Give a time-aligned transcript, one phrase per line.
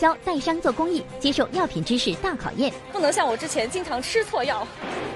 [0.00, 2.72] 娄艺潇带伤做公益，接受药品知识大考验。
[2.92, 4.66] 不能像我之前经常吃错药。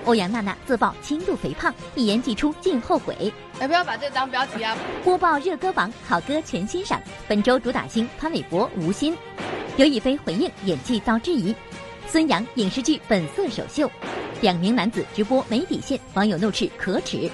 [0.04, 3.32] 欧阳娜娜自曝轻度肥胖，一言既出，竟后悔。
[3.58, 4.76] 哎不要把这当标题啊？
[5.02, 7.00] 播报热歌榜，好歌全欣赏。
[7.26, 9.16] 本周主打星潘玮柏、吴昕。
[9.76, 11.54] 刘亦菲回应演技遭质疑。
[12.06, 13.90] 孙杨影视剧本色首秀。
[14.40, 17.30] 两名男子直播没底线，网友怒斥可耻。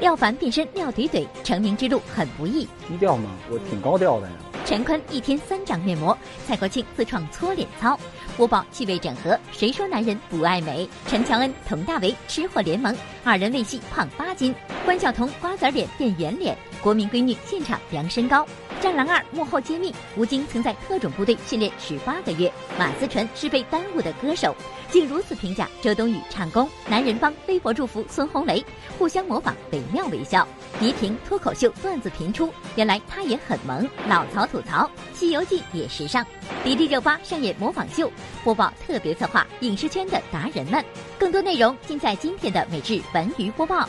[0.00, 2.66] 廖凡变身廖怼怼，成名之路很不易。
[2.88, 3.30] 低调吗？
[3.50, 4.32] 我挺高调的呀。
[4.68, 6.14] 陈坤一天三张面膜，
[6.46, 7.98] 蔡国庆自创搓脸操。
[8.36, 10.86] 国宝气味整合，谁说男人不爱美？
[11.06, 12.94] 陈乔恩、佟大为吃货联盟，
[13.28, 14.54] 二人为戏胖八斤。
[14.86, 18.42] 关晓彤瓜子脸变圆脸，国民闺女现场量身高。
[18.80, 22.50] 《战狼二》幕后揭秘，吴京曾在特种部队训练十八个月。
[22.78, 24.56] 马思纯是被耽误的歌手，
[24.90, 26.66] 竟如此评价周冬雨唱功。
[26.88, 28.64] 男人帮微博祝福孙红雷，
[28.96, 30.46] 互相模仿惟妙惟肖。
[30.80, 33.86] 倪萍脱口秀段子频出，原来她也很萌。
[34.06, 36.24] 老曹吐槽《西游记》也时尚。
[36.64, 38.10] 迪丽热巴上演模仿秀，
[38.42, 40.82] 播报特别策划影视圈的达人们。
[41.18, 43.02] 更多内容尽在今天的每日
[43.36, 43.88] 娱播报。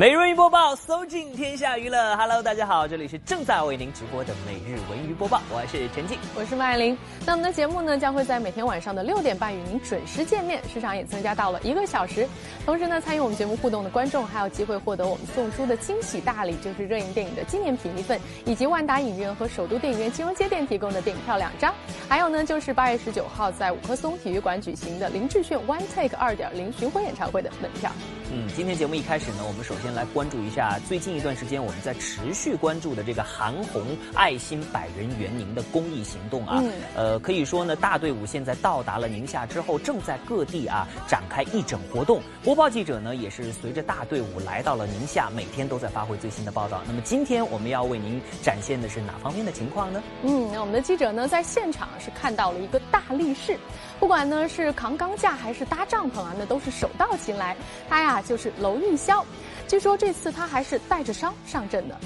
[0.00, 2.16] 每日文娱播报，搜尽天下娱乐。
[2.16, 6.96] Hello，大家好，这里是正在为您直播的每日文娱播报，我是陈静，我是麦玲。
[7.26, 12.26] 那我们的节目呢，将会在每天晚上的六点半与您准时见面，时长也增加到了一个小时。
[12.64, 21.74] 同时呢，参与我们节目互动的观众还有机会获得我们送出的惊喜大礼，就是热映电影的纪念品一份，以及万达影院和首都电影院金融街店提供的电影票两张。
[22.08, 27.92] 还有呢，就是八月十九号在五棵松体育馆举行的林志炫 One Take 二点零巡回演唱会的门票。
[28.32, 36.62] 嗯，今天节目一开始呢，我们首先来关注一下最近一段时间我们在持续关注的这个韩红爱心百人援宁的公益行动啊。
[36.94, 42.22] 呃，可以说呢，大队伍现在到达了宁夏之后，正在各地啊展开义诊活动。
[42.44, 46.80] 播报记者呢，也是随着大队伍来到了宁夏，每天都在发挥最新的报道。
[46.86, 50.00] 那么今天我们要为您展现的是哪方面的情况呢？
[50.22, 53.58] 嗯，那我们的记者呢，在现场是看到了一个大力士，
[54.00, 57.54] 不管呢是扛钢架还是搭帐篷啊，那都是手到擒来。
[57.88, 58.20] 他呀。
[58.22, 59.24] 就是娄艺潇，
[59.66, 61.98] 据说这次他还是带着伤上阵的。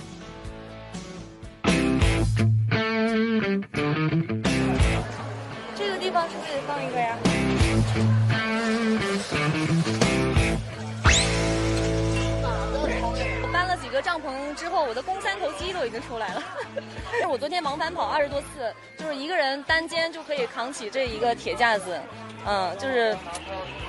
[5.77, 7.17] 这个地方是不是得放一个呀？
[13.95, 16.43] 个帐篷之后，我的肱三头肌都已经出来了。
[17.31, 21.99] 我昨天往返跑二十多次，就是一个人单肩就可以扛起这一个铁架子。
[22.47, 23.17] 嗯，就是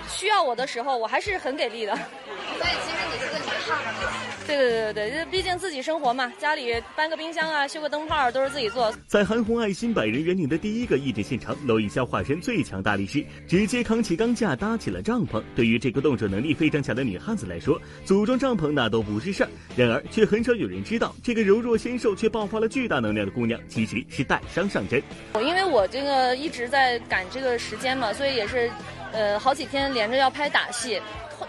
[0.08, 1.94] 需要我的时候，我还是很给力的。
[1.94, 4.06] 所以其实你是个女汉子。
[4.48, 8.94] 对对对对对，毕竟自己生活嘛，家里搬个冰箱啊，修个灯泡都是自己做。
[9.08, 15.44] 在韩红爱心百人援领的第一个义诊现场，娄艺潇化身最强大力士，直接扛起钢架搭起了帐篷。
[15.56, 19.50] 对于这个动手能力非常强的女汉子来说，组装帐篷那都不是事儿。
[19.76, 25.02] 然而，却很少有人知道，这个柔弱纤瘦却爆发了巨大能量的姑娘，其实是带伤上阵。
[25.34, 28.72] 我因为我这个一直在赶这个时间嘛，所以也是，
[29.12, 31.02] 呃，好几天连着要拍打戏。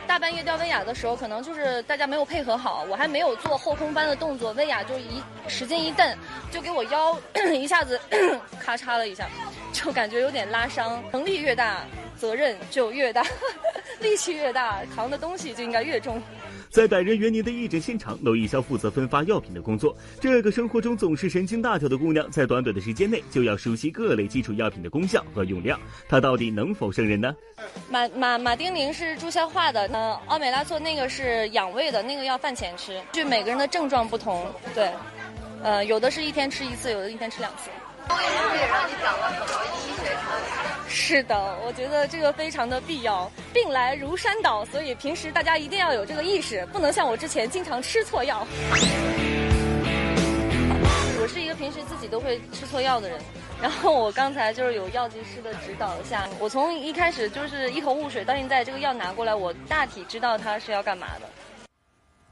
[0.05, 6.19] 大半夜吊威亚的时候，可能就是大家没有配合好，我还没有做后空翻的动作，威亚就一使劲一蹬，
[6.51, 7.17] 就给我腰
[7.55, 8.01] 一下子
[8.59, 9.29] 咔嚓了一下，
[9.73, 11.01] 就感觉有点拉伤。
[11.13, 11.85] 能力越大，
[12.19, 13.25] 责任就越大，
[14.03, 16.21] 力气越大，扛的东西就应该越重。
[16.77, 19.97] 在百人园年的义诊现场，娄艺潇负责分发药品的工作。
[20.21, 27.35] 这个生活中总是神经大条的姑娘，在短短的时间内就要熟悉各类基础药品的功效和用量，她到底能否胜任呢？
[27.91, 33.01] 马马马丁宁是助消化的，呃，奥美拉唑那个是养胃的，那个要饭前吃。
[33.11, 34.91] 就每个人的症状不同，对，
[35.63, 37.71] 呃，有的是一天吃一次，有的一天吃两次。
[38.09, 40.89] 公益路也让你长了很多医学常识。
[40.89, 43.31] 是的，我觉得这个非常的必要。
[43.53, 48.47] 病来如山倒，所以平时大家一定要有这个意识，不能像我之前经常吃错药。
[51.19, 53.19] 我是一个平时自己都会吃错药的人，
[53.61, 61.29] 然后我刚才就是有药剂师的指导下，我从一开始就是一头雾水，到现在这个药拿过来，我大体知道它是要干嘛的。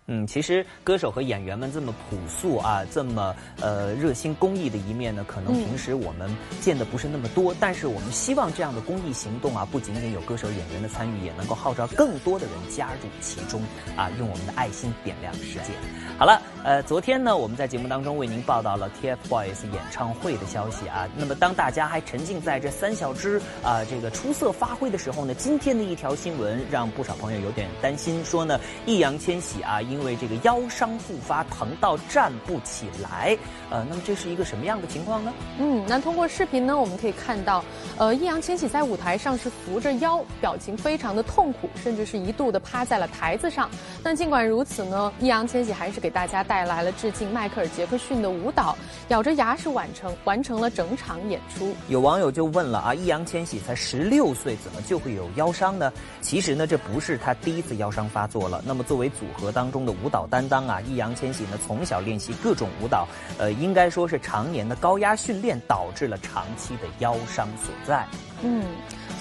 [0.06, 6.30] 嗯，其实歌手和演员们这么朴素啊，这么呃热心公益的一面呢，可能平时我们
[6.60, 7.54] 见的不是那么多。
[7.58, 13.62] 但是我们希望这样的公益行动啊，不仅仅有歌手演员的参与，也能够号召更多的人加入其中
[13.96, 15.72] 啊，用我们的爱心点亮世界。
[16.18, 21.08] 好了，呃，昨天呢，我们在节目当中为您报道了 TFBOYS 演唱会的消息啊。
[21.16, 29.80] 那么当大家还沉浸在这三小只啊这个出色发挥的时候呢，今天的一条新闻让不少朋友有点担心，说呢，易烊千玺啊。
[29.94, 33.38] 因为这个腰伤复发，疼到站不起来，
[33.70, 35.32] 呃，那么这是一个什么样的情况呢？
[35.58, 37.64] 嗯，那通过视频呢，我们可以看到，
[37.98, 43.70] 呃，易烊千玺在舞台上是扶着腰，表情非常的痛苦，甚至是一度的趴在了台子上。
[44.02, 46.54] 但尽管如此呢，易烊千玺还是给大家带。
[46.54, 51.74] 带来了致敬迈克尔·杰克逊的舞蹈，咬着牙是完成完成了整场演出。
[51.88, 55.92] 有网友就问了啊，易烊千玺才十六岁，怎么就会有腰伤呢？
[56.20, 58.62] 其实呢，这不是他第一次腰伤发作了。
[58.64, 63.06] 那么作为组合当中的舞蹈担当啊，易烊千玺呢从小练习各种舞蹈，
[63.38, 68.06] 呃，应该说是常年的高压训练导致了长期的腰伤所在。
[68.42, 68.64] 嗯。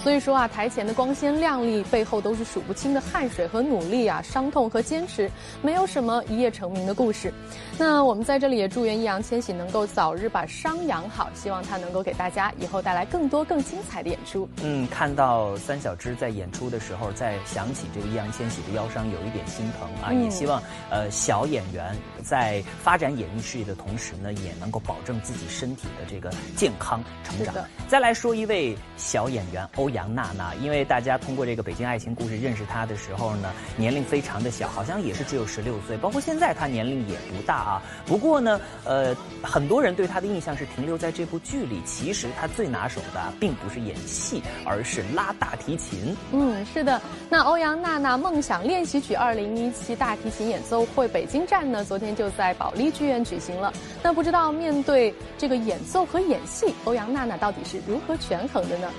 [0.03, 7.33] 所以说啊，台前的光鲜亮丽背后都是数不清的汗水和努力啊，伤痛和坚持，没有什么一夜成名的故事。
[7.77, 14.47] 那我们在这里也祝愿易烊千玺能够早日把伤养好，希望他能够给大家以后带来更多更精彩的演出。
[14.61, 20.11] 嗯，看到三小只在演出的时候，在想起这个易烊千玺的腰伤，有一点心疼啊。
[20.11, 27.55] 也希望呃小演员在发展演艺事业的同时呢，也能够保证自己身体的这个健康成长。
[27.87, 29.92] 再来说一位小演员欧。
[29.93, 35.95] 杨娜娜，因为大家通过这个《北京爱情故事》认识她的时候呢，年龄非常的小，好像也是只有十六岁。
[35.97, 37.81] 包括现在她年龄也不大啊。
[38.05, 41.81] 不过呢，呃，很多人对她的印象是停留在这部剧里。
[41.85, 46.15] 其实她最拿手的并不是演戏，而是拉大提琴。
[46.31, 46.99] 嗯，是的。
[47.29, 53.71] 那欧阳娜娜梦想练习曲二零一七大提琴演奏会北京站呢，昨天就在保利剧院举行了。
[54.01, 58.89] 那不知道面对这个演奏和演戏，欧阳娜娜到底是如何权衡的呢？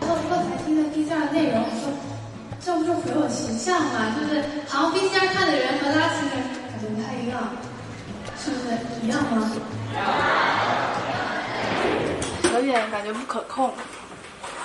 [0.00, 1.92] 然后刚才听的 B 站的内容，我说
[2.60, 4.14] 这不就毁我形象吗？
[4.18, 7.40] 就是好像 VCR 看的人和拉琴的人感觉不太一样，
[8.38, 8.66] 是不是
[9.02, 9.50] 一样吗？
[12.52, 13.72] 有点感觉不可控，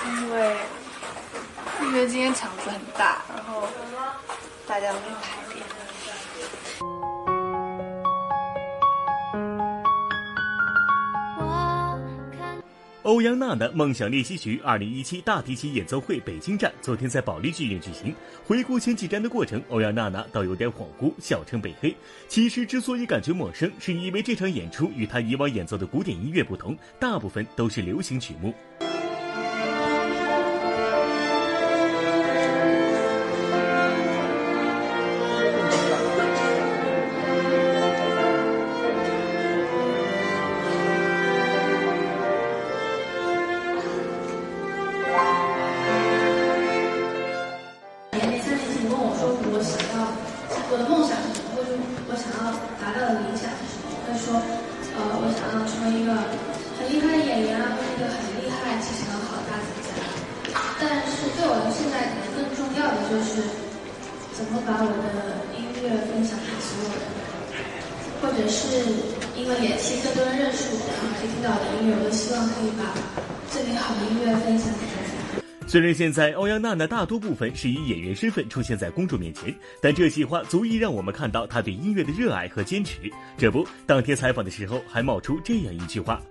[0.05, 0.57] 因为
[1.81, 3.67] 因为今天场子很大，然后
[4.67, 4.99] 大家没
[13.05, 18.11] 欧阳娜娜梦想练习曲二零一七大提琴演奏会北京站昨天在保利剧院举行。
[18.43, 21.95] 回顾前几站的过程，欧阳娜娜倒有点恍惚，笑称被黑。
[22.27, 28.51] 其实之所以感觉陌生，是因为这场演出与她以往演奏的古典音乐不同，大部分都是流行曲目。
[75.95, 79.51] 现在欧阳娜娜大多部分是以演员身份出现在公众面前，
[79.81, 82.99] 但这席话足以让我们看到她对音乐的热爱和坚持。
[83.37, 86.21] 这不，当天采访的时候还冒出这样一句话：“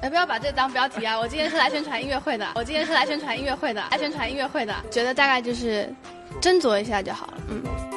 [0.00, 1.18] 哎不要把这当标题啊？
[1.18, 4.74] 我今天是来宣传音乐会的，我今天是来宣传音乐会的，来宣传音乐会的。
[4.90, 5.92] 觉得大概就是
[6.40, 7.89] 斟酌一下就好了。”嗯。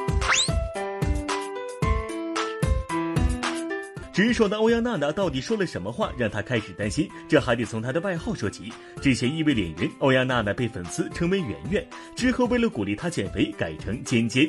[4.14, 7.10] 直爽的欧阳娜娜到底说了什么话，让她开始担心？
[7.28, 8.72] 这还得从她的外号说起。
[9.02, 11.84] 之前因为脸圆，欧阳娜娜被粉丝称为圆圆，
[12.16, 14.48] 之后为了鼓励她减肥，改成尖尖。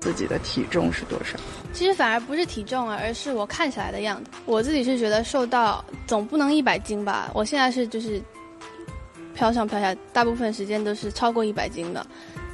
[0.00, 1.38] 自己的体重是多少？
[1.72, 4.30] 其实反而不是体重啊，而是我看起来的样子。
[4.46, 7.30] 我自己是觉得瘦到总不能一百斤吧。
[7.34, 8.22] 我现在是就是
[9.34, 12.06] 飘上飘下，大部分时间都是超过一百斤的，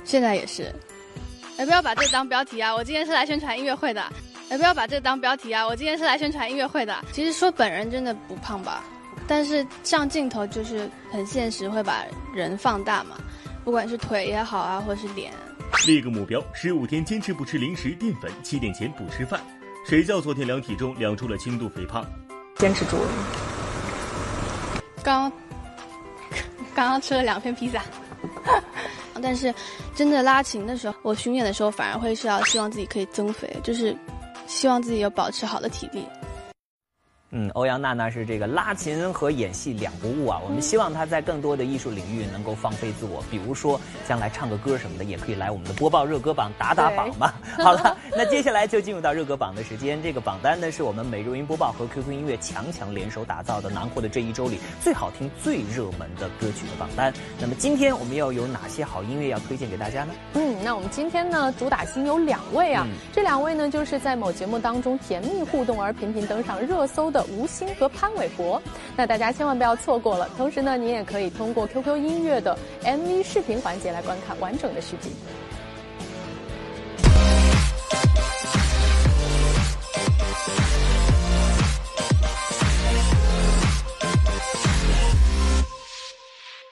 [0.04, 0.73] 现在也是。
[1.57, 2.75] 哎不要把这当标题啊？
[2.75, 4.02] 我今天是来宣传音乐会的。
[4.50, 5.64] 哎，不要把这个当标题啊！
[5.64, 7.04] 我今天是来宣传音乐会的。
[7.12, 8.83] 其实说本人真的不胖吧，
[9.28, 12.04] 但是上镜头就是很现实，会把
[12.35, 13.16] 人放大嘛，
[13.64, 15.33] 不管是腿也好啊，或是脸。
[15.87, 19.40] 立个目标，十五天坚持不吃零食、淀粉，七点前不吃饭。
[19.87, 22.04] 谁叫昨天量体重量出了轻度肥胖？
[22.57, 23.09] 坚持住了。
[25.00, 25.30] 刚
[26.75, 27.85] 刚刚吃了两片披萨，
[29.23, 29.54] 但是
[29.95, 33.97] 真的拉琴的时候，我巡演的时候反而会是要希望自己可以增肥，就是。
[34.50, 36.04] 希望自己有保持好的体力。
[37.32, 40.40] 嗯，欧阳娜娜是这个拉琴和演戏两不误啊。
[40.44, 47.32] 我们希望她在更多的艺术领域能够放飞自我，比如说将来唱个歌什么的，也可以来我们的播报热歌榜打打榜嘛。
[47.62, 50.02] 好了，那接下来就进入到热歌榜的时间。
[50.02, 57.14] 这个榜单呢，是我们每日音播报和 QQ 音乐强强联手打造的，囊括的这一周里最好听、最热门的歌曲的榜单。
[57.40, 60.12] 那么今天我们要有哪些好音乐要推荐给大家呢？
[60.34, 67.19] 嗯，那我们今天呢，主打星有两位啊，这两位呢，就是在某节目当中甜蜜互动而频频登上热搜的。
[67.24, 68.60] 吴昕和潘玮柏。
[68.96, 75.12] 那大家千万不要错过了同时呢你也可以通过 qq 音乐的 mv 视频环节来观看完整的视频。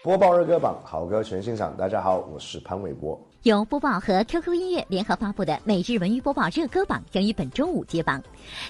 [0.02, 1.76] 播报热歌榜好歌全欣赏。
[1.76, 3.27] 大家好我是潘玮柏。
[3.44, 8.20] 由播报和 QQ 音乐联合发布的每日文娱播报热歌榜将于本周五揭榜。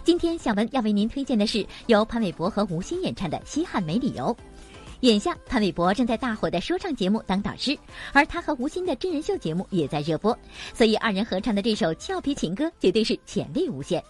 [0.05, 4.25] 今天小文要为您推荐的是由潘玮柏和吴昕演唱的《西汉没理由》。
[5.01, 7.77] 眼下，潘玮柏正在大火的说唱节目当导师，
[8.13, 10.39] 而他和吴昕的真人秀节目也在热播，
[10.75, 14.05] 所以二人合唱的这首俏皮情歌绝对是潜力无限。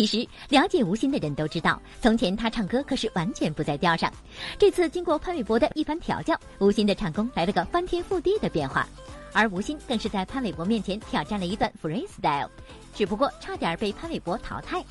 [0.00, 4.10] 其实，了解吴昕的人都知道，从前他唱歌可是完全不在调上。
[4.58, 8.88] 这次经过潘玮柏的一番调教，吴昕的唱功来了个翻天覆地的变化，
[9.34, 12.48] 而吴昕更是在潘玮柏面前挑战了一段 freestyle，
[12.94, 14.82] 只不过差点被潘玮柏淘汰。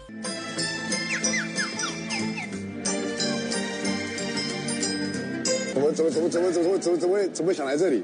[5.74, 8.04] 怎么怎么怎么怎么怎么怎么怎么怎么想来这里？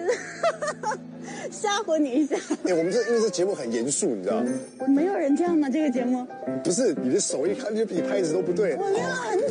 [1.50, 2.36] 吓唬你一下。
[2.64, 4.50] 哎，我们这因为这节目很严肃，你知道吗？
[4.88, 5.68] 没有人这样吗？
[5.70, 6.26] 这个节目？
[6.64, 8.76] 不是，你的手一看就比拍子都不对。
[8.76, 9.46] 我练了很久。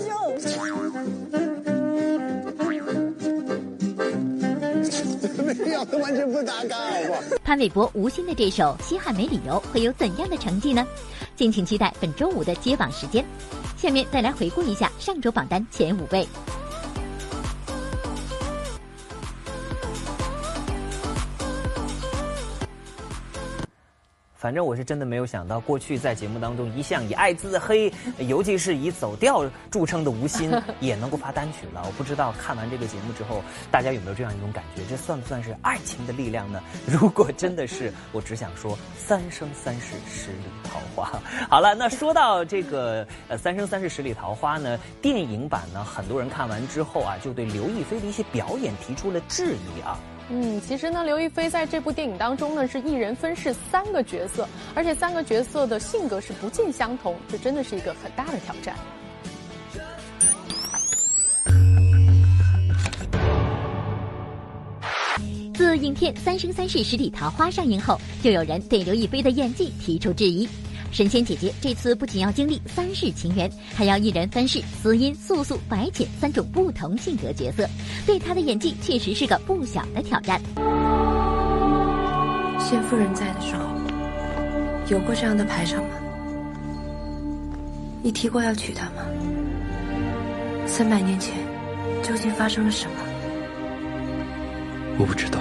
[5.44, 7.22] 没有，完全不搭嘎，好不好？
[7.44, 10.88] 潘玮柏、吴昕的这首《西汉没理由》会有怎样的成绩呢？
[11.36, 13.24] 敬请期待本周五的揭榜时间。
[13.78, 16.28] 下面再来回顾一下上周榜单前五位。
[24.42, 31.84] 反正我是真的没有想到，过去在节目当中一向以爱自黑，尤其是以走调著称的吴昕， 也能够发单曲了。
[31.86, 34.82] 我不知道看完这个节目之后，大家有没有这样一种感觉？
[34.90, 36.60] 这算不算是爱情的力量呢？
[36.90, 41.22] 如果真的是，我只想说三生三世十里桃花。
[41.48, 50.00] 好了，那说到这个呃三生三世十里桃花呢，电影版呢，很多人看完之后啊，就对刘亦菲的一些表演提出了质疑啊。
[50.34, 58.74] 嗯，其实呢，刘亦菲在这部电影当中呢，是一人分饰三个角色，而且三个角色的性格是不尽相同，这真的是一个很大的挑战。
[65.54, 70.48] 自影片《三生三世十里桃花》上映后，就有人对刘亦菲的演技提出质疑。
[70.92, 77.66] 神仙姐姐这次不仅要经历三世情缘，还要一人分饰司音、素素、白浅三种不同性格角色，
[78.06, 80.40] 对她的演技确实是个不小的挑战。
[82.60, 83.64] 谢夫人在的时候，
[84.90, 85.90] 有过这样的排场吗？
[88.04, 89.04] 你提过要娶她吗？
[90.68, 91.34] 三百年前，
[92.04, 92.96] 究竟发生了什么？
[94.98, 95.40] 我不知道。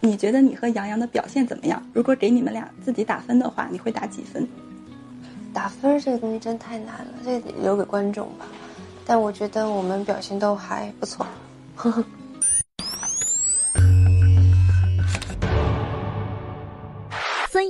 [0.00, 1.82] 你觉得你和杨洋的表现怎么样？
[1.92, 4.48] 如果给你们俩自己打分的话，你会打几分？
[5.52, 8.46] 打分这个东西真太难了，这留给观众吧。
[9.04, 11.26] 但我觉得我们表现都还不错。
[11.74, 12.04] 呵呵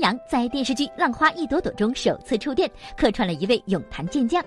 [0.00, 4.42] 孙杨在电视剧《浪花一朵朵》中首次触电，客串了一位泳坛健将。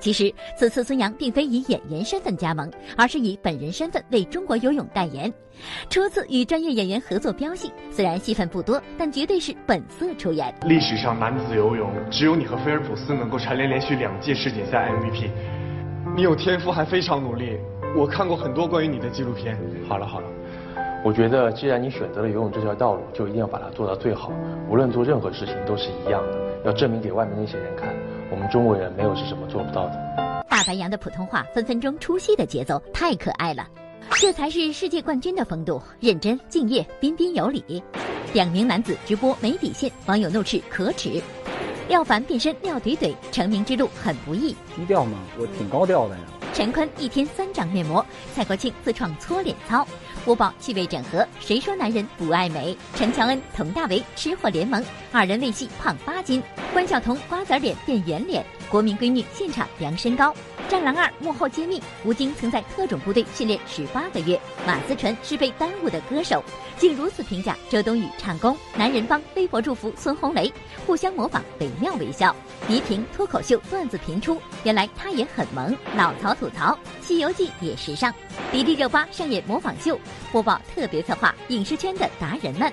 [0.00, 5.32] 其实，此次孙杨并非以演员身份加盟，而是以本人身份为中国游泳代言。
[5.88, 10.52] 初次与专业演员合作飙戏，虽然戏份不多，但绝对是本色出演。
[10.62, 15.30] 历史上男子游泳，只有你和菲尔普斯能够蝉联连续两届世锦赛 MVP。
[16.16, 17.56] 你有天赋，还非常努力。
[17.96, 19.56] 我看过很多关于你的纪录片。
[19.88, 20.28] 好了好了。
[21.06, 24.32] 我觉得，既然你选择了游泳这条道路，就一定要把它做到最好。
[24.68, 27.94] 无论做任何事情都是一样的，要证明给外面那些人看，
[28.28, 30.44] 我们中国人没有是什么做不到的。
[30.50, 33.68] 大白杨的普通话分分钟出戏的节奏太可爱了，
[34.16, 37.80] 这才是世界冠军的风度，认真、敬业、彬彬有礼。
[38.32, 41.22] 两名男子直播没底线，网友怒斥可耻。
[41.88, 44.56] 廖凡变身廖怼怼，成名之路很不易。
[44.74, 45.20] 低调吗？
[45.38, 46.22] 我挺高调的呀。
[46.52, 49.86] 陈坤一天三张面膜，蔡国庆自创搓脸操。
[50.26, 52.76] 播报气味整合，谁说男人不爱美？
[52.96, 56.42] 陈乔恩、佟大为吃货联盟，二人为戏胖八斤。
[56.72, 60.32] 关晓彤瓜子脸变圆脸，国民闺女现场量身高。
[60.68, 64.40] 《战狼二》幕后揭秘，吴京曾在特种部队训练十八个月。
[64.66, 66.42] 马思纯是被耽误的歌手，
[66.76, 68.56] 竟如此评价周冬雨唱功。
[68.76, 70.52] 男人帮微博祝福孙红雷，
[70.84, 72.34] 互相模仿惟妙惟肖。
[72.66, 75.76] 倪萍脱口秀段子频出，原来她也很萌。
[75.94, 76.72] 老曹吐槽
[77.06, 78.12] 《西游记》也时尚。
[78.50, 79.98] 迪丽热巴上演模仿秀，
[80.32, 82.72] 播报特别策划影视圈的达人们。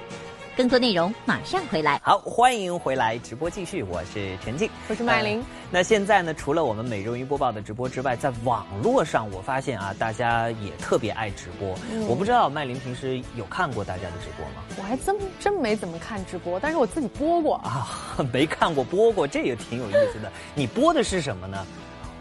[0.55, 2.00] 更多内容马上回来。
[2.03, 5.43] 好，欢迎回来，直播继续，我是陈静，我是麦琳。
[5.72, 11.75] 那现在呢，除了我们每日一播报的直播之外，在网络上我发现啊，大家也特别爱直播。
[12.07, 14.62] 我不知道麦琳平时有看过大家的直播吗？
[14.77, 17.88] 我还真真没怎么看直播，但是我自己播过啊，
[18.31, 20.31] 没看过播过，这也挺有意思的。
[20.53, 21.65] 你播的是什么呢？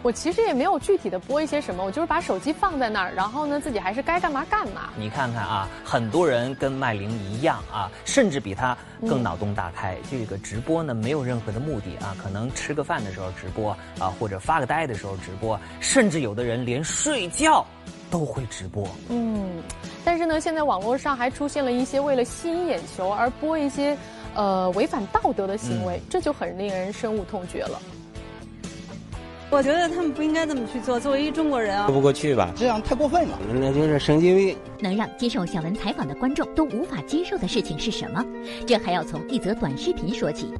[0.03, 4.91] 我其实也没有具体的播一些什么，我就是把手机放在那儿，然后呢，自己还是该干嘛干嘛。
[4.99, 8.77] 你看看啊，很多人跟麦玲一样啊，甚至比她
[9.09, 9.97] 更脑洞大开。
[10.11, 17.65] 这个直播呢，没有任何的目的啊，可能吃个饭的时候直播啊，或者发个呆的时候直播，甚至有的人连睡觉
[18.11, 18.89] 都会直播。
[19.09, 19.63] 嗯，
[20.05, 23.97] 但是呢，现在网络上还出现了一些为了吸引眼球而播一些
[24.35, 27.81] 呃违反道德的行为，这就很令人深恶痛绝了。
[29.53, 30.99] 我觉得他们不应该这么去做。
[30.99, 32.51] 作为一中国人啊，说不过去吧？
[32.57, 34.57] 这样太过分了，那就是神经病。
[34.81, 38.25] 能让接受小文采访的观众都无法接受的事情是什么？
[38.67, 40.55] 这还要从一则短视频说起。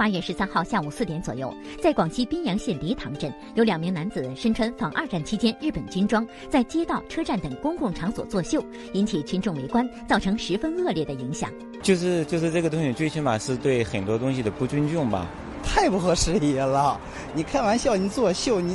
[0.00, 8.64] 八月十三号下午四点左右，在广西宾阳县黎塘镇，有两名男子身穿仿二战期间日本军装，在街道、车站等公共场所作秀，
[8.94, 11.50] 引起群众围观，造成十分恶劣的影响。
[11.82, 15.26] 就是就是这个东西，最起码是对很多东西的不尊重吧？
[15.62, 16.98] 太不合时宜了！
[17.34, 18.74] 你开玩笑，你作秀，你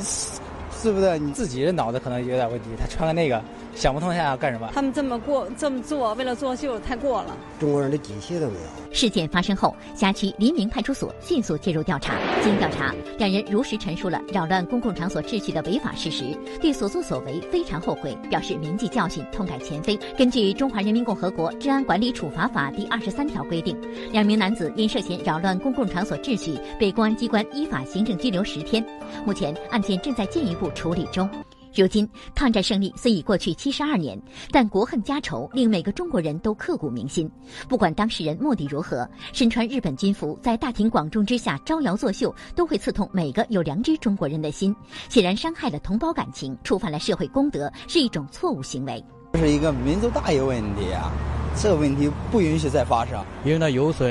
[0.80, 2.68] 是不是你自己的脑子可能有点问题？
[2.78, 3.42] 他穿个那个。
[3.76, 4.70] 想不通现在要干什么？
[4.72, 7.36] 他们这么过这么做，为了作秀，太过了。
[7.60, 8.94] 中国人的底气都没有。
[8.94, 12.14] 事件发生后，辖区黎明派出所迅速介入调查。
[12.42, 16.24] 经调查，两人如实陈述了扰乱公共场所秩序的违法事实，
[16.58, 19.94] 对所作所为非常后悔，表示铭记教训，痛改前非。
[20.16, 23.78] 根据《中华人民共和国治安管理处罚法》第二十三条规定，
[24.10, 28.82] 两名男子因涉嫌扰乱公共场所秩序，被公安机关依法行政拘留十天。
[29.26, 31.28] 目前案件正在进一步处理中。
[31.76, 37.30] 如今，抗战胜利虽已过去七十二年，但国恨家仇令每个中国人都刻骨铭心。
[37.68, 44.74] 不管当事人目的如何，身穿日本军服在大庭广众之下招摇作秀，都会刺痛每个有良知中国人的心，
[45.08, 49.02] 显然伤害了同胞感情，触犯了社会公德，是一种错误行为。
[49.32, 51.10] 这是一个民族大义问题啊，
[51.56, 54.08] 这个问题不允许再发生，因为它有损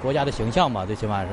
[0.00, 1.32] 国家的形象嘛，最起码是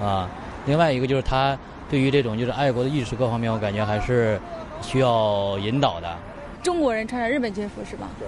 [0.00, 0.28] 啊。
[0.66, 1.58] 另外一个就是他
[1.90, 4.40] 对于这种就是爱国的意识各方面，我感觉还是。
[4.82, 6.16] 需要引导的，
[6.62, 8.08] 中国人穿着日本军服是吧？
[8.18, 8.26] 对，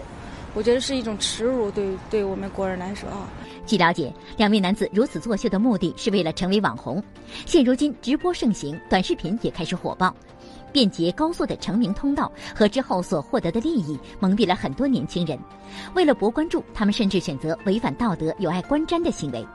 [0.55, 3.29] 我觉得是一种耻辱，对对我们国人来说啊。
[3.67, 7.03] 据了解，两位男子如此作秀的目的是为了成为网红。
[7.47, 10.13] 现如今直播盛行，短视频也开始火爆，
[10.73, 15.39] 便捷高速的成名通道和之后所获得的利益，蒙蔽了很多年轻人。
[15.95, 19.47] 为了博关注，他们甚至选择违反道德、有碍观瞻的行为。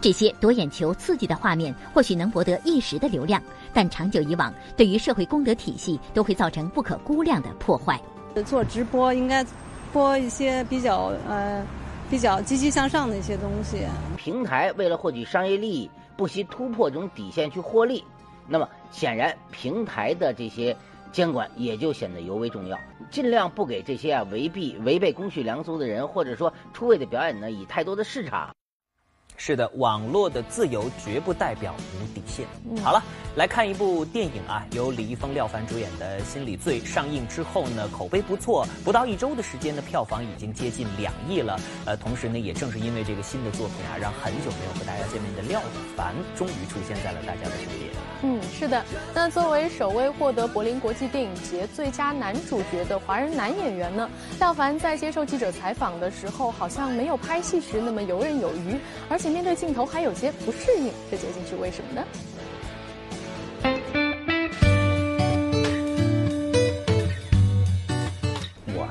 [0.00, 3.42] 这些夺眼球、刺激的画面或许能博得一时的流量，
[3.78, 7.96] 但长久以往，对于社会公德体系都会造成不可估量的破坏。
[8.44, 9.46] 做直播应该
[9.92, 11.64] 播一些比较呃
[12.10, 13.86] 比较积极向上的一些东西。
[14.16, 18.02] 平台为了获取商业利益，不惜突破这种底线去获利，
[18.48, 20.76] 那么显然平台的这些
[21.12, 22.76] 监管也就显得尤为重要，
[23.12, 28.50] 尽量不给这些啊违避违背公序良俗的人，或者说出位的表演呢，以太多的市场。
[29.40, 32.44] 是的，网络的自由绝不代表无底线。
[32.82, 33.00] 好了，
[33.36, 41.58] 来看一部电影啊，由李易峰、廖凡主演的《心理罪》上映之后呢，口碑不错，不到一周的时间呢，票房已经接近两亿了。
[41.86, 45.62] 呃，同时呢，也正是因为这个新的作品啊，让很久没有和大家见面的廖
[45.96, 47.90] 凡终于出现在了大家的身边。
[48.22, 48.84] 嗯，是的。
[49.14, 58.76] 那作为首位获得柏林国际电影节最佳男主角的华人男演员呢，廖凡在接受记者采访的时候，好像没有拍戏时那么游刃有余，
[59.08, 59.28] 而且。
[59.28, 62.04] 面对镜头还有些不适应，这究竟是为什么呢？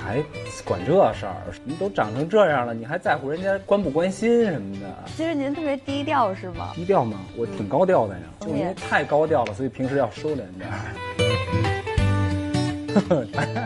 [0.07, 0.23] 还
[0.63, 1.35] 管这事儿？
[1.65, 4.85] 你都长成这样了，你还在乎人家关不关心什么的？
[5.17, 6.71] 其实您特别低调是吗？
[6.73, 7.19] 低调吗？
[7.35, 10.75] 我挺高调的呀，就因为太高调了，所以平时要收敛点儿。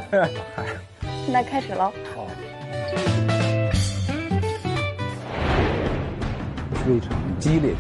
[1.26, 1.94] 现在开始喽。
[2.16, 2.26] 好。
[6.84, 7.76] 非常激烈，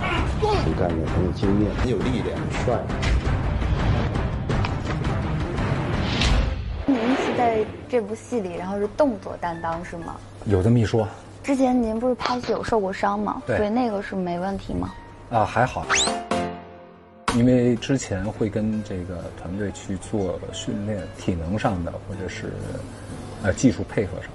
[0.00, 2.76] 很干练，很有经验，很有力量，很帅。
[7.88, 10.16] 这部戏里，然后是动作担当是吗？
[10.44, 11.08] 有这么一说。
[11.42, 13.42] 之前您不是拍戏有受过伤吗？
[13.46, 13.56] 对。
[13.56, 14.92] 所以那个是没问题吗？
[15.30, 15.86] 啊，还好。
[17.34, 22.52] 因为之前会跟这个团队去做训练，体能上的或者是
[23.42, 24.30] 呃技术配合上。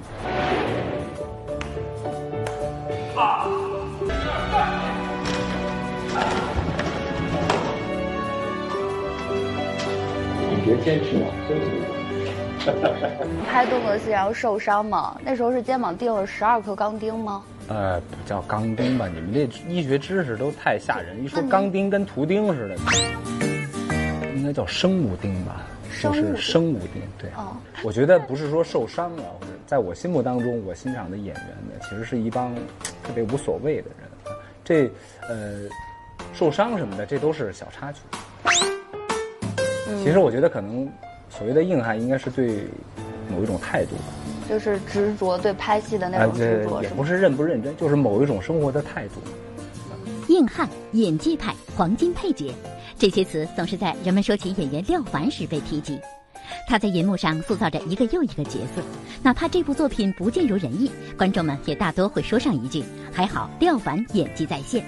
[10.49, 12.02] 你别坚持了，真是。
[13.49, 15.19] 拍动作戏然后受伤嘛？
[15.23, 17.43] 那时候是肩膀钉了十二颗钢钉吗？
[17.67, 19.07] 呃，不叫钢钉吧？
[19.07, 21.23] 你们这医学知识都太吓人。
[21.23, 22.75] 一说钢钉跟图钉似的，
[24.35, 25.61] 应该叫生物钉吧？
[26.01, 27.29] 就是生物钉对。
[27.37, 32.53] 哦，我觉得不是说受伤了，或者在我心目当中，我欣赏的演员呢，其实是一帮
[33.03, 34.35] 特别无所谓的人。
[34.65, 34.89] 这
[35.29, 35.61] 呃，
[36.33, 37.99] 受伤什么的，这都是小插曲。
[40.03, 40.89] 其实我觉得可能
[41.37, 42.67] 所谓的硬汉，应该是对
[43.29, 44.03] 某一种态度吧。
[44.47, 49.15] 就是执着对拍戏的那种执着，也不是认不认真，就是某一种生活的态度。
[50.27, 52.53] 硬汉、演技派、黄金配角，
[52.97, 55.99] 这些词总是在人们说起演员廖凡时被提及。
[56.67, 58.81] 他在银幕上塑造着一个又一个角色，
[59.21, 64.83] 哪怕这部作品不尽如人意，观众们也大多会说上一句：“还好廖凡演技在线。”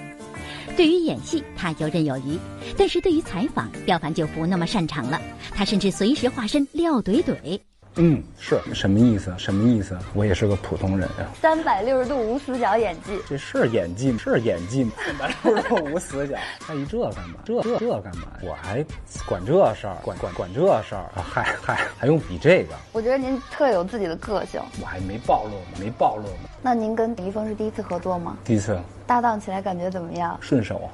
[0.76, 2.36] 对于演戏，他游刃有余；
[2.76, 5.18] 但是对于采访，廖凡就不那么擅长了。
[5.52, 7.58] 他甚至随时化身廖怼怼。
[7.98, 9.34] 嗯，是什么意思？
[9.38, 9.96] 什么意思？
[10.12, 11.26] 我也是个普通人呀。
[11.40, 14.18] 三百六十度无死角演技，这是演技吗？
[14.22, 14.92] 是演技吗？
[15.04, 16.36] 三百六十度无死角，
[16.68, 17.38] 在意这干嘛？
[17.44, 18.28] 这这这干嘛？
[18.42, 18.84] 我还
[19.26, 19.96] 管这事儿？
[20.02, 21.10] 管管管这事儿？
[21.14, 22.74] 还还还用比这个？
[22.92, 24.60] 我觉得您特有自己的个性。
[24.80, 25.78] 我还没暴露呢？
[25.80, 26.50] 没暴露呢？
[26.60, 28.36] 那您跟李易峰是第一次合作吗？
[28.44, 28.78] 第一次。
[29.06, 30.36] 搭档起来感觉怎么样？
[30.42, 30.90] 顺手。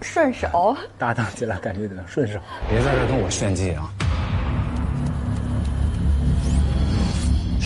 [0.00, 0.74] 顺手。
[0.96, 2.08] 搭档起来感觉怎么样？
[2.08, 2.38] 顺手。
[2.70, 3.90] 别在这跟我炫技啊！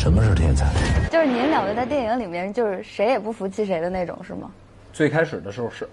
[0.02, 0.66] 什么是天才？
[1.12, 4.50] 就是您两位在电影里面，就是谁也不服气谁的那种，是吗？
[4.92, 5.88] 最开始的时候是，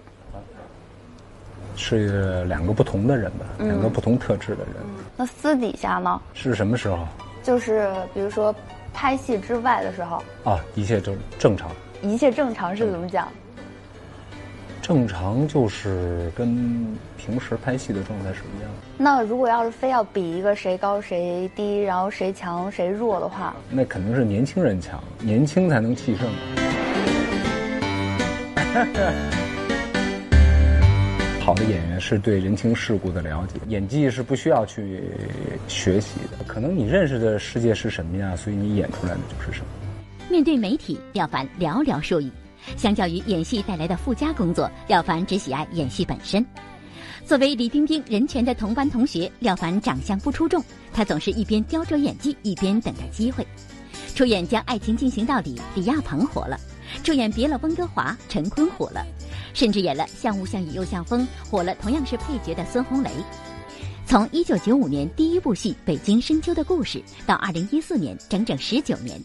[1.76, 4.74] 是两个不同的人吧，两个不同特质的人。
[5.16, 6.20] 那私底下呢？
[6.34, 7.06] 是什么时候？
[7.44, 8.52] 就是比如说
[8.92, 10.20] 拍戏之外的时候。
[10.42, 11.70] 啊，一切正正常。
[12.02, 13.28] 一切正常是怎么讲？
[14.82, 18.76] 正常就是跟平时拍戏的状态是一样的。
[18.96, 26.26] 那如果要是非要比一个谁高谁低，然后谁强谁弱的话，那肯定是年轻人强，年轻才能气盛。
[31.40, 35.02] 好的演员是对人情世故的了解，演技是不需要去
[35.68, 36.44] 学习的。
[36.46, 39.66] 可能你认识的世界是什么呀，所以你演出来的就是什么。
[40.30, 42.30] 面对媒体，廖凡寥寥数语。
[42.76, 46.44] 相较于演戏带来的附加工作，廖凡只喜爱演戏本身。
[47.26, 53.46] 作为李冰冰人权的同班同学，廖凡长相不出众，他总是一边雕琢演技，一边等待机会。
[54.14, 56.56] 出演《将爱情进行到底》，李亚鹏火了；
[57.04, 59.02] 出演《别了温哥华》，陈坤火了；
[59.54, 63.10] 甚至演了《像雾像雨又像风》，火了同样是配角的孙红雷。
[64.04, 69.18] 从一九九五年第一部戏《北京深秋的故事》到二零一四年，整整十九年。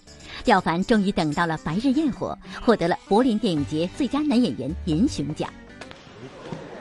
[0.46, 5.50] 廖凡终于等到了《白日焰火》，获得了柏林电影节最佳男演员银熊奖。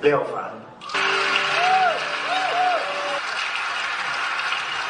[0.03, 0.53] 廖凡，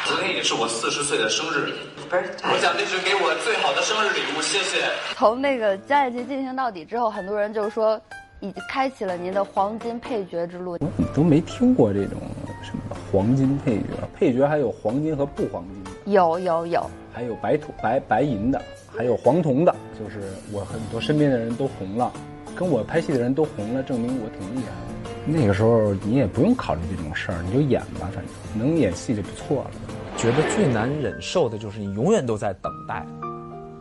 [0.05, 1.73] 昨天也是我四十岁的生日，
[2.07, 4.85] 不是，我想这是给我最好的生日礼物，谢谢。
[5.15, 7.99] 从那个《家爱情进行到底》之后，很多人就说，
[8.39, 10.77] 已经开启了您的黄金配角之路。
[10.77, 12.21] 你都没听过这种
[12.61, 13.83] 什么黄金配角？
[14.15, 15.89] 配角还有黄金和不黄金的？
[16.05, 16.87] 有有有。
[17.11, 18.61] 还有白土白白银的，
[18.95, 20.19] 还有黄铜的，就是
[20.51, 22.11] 我很多身边的人都红了，
[22.55, 24.94] 跟我拍戏的人都红了，证明我挺厉害的。
[25.25, 29.71] 那个时候你也不用考虑这种事儿，你就演吧，反正能演戏就不错了。
[30.17, 33.05] 觉得最难忍受的就是你永远都在等待，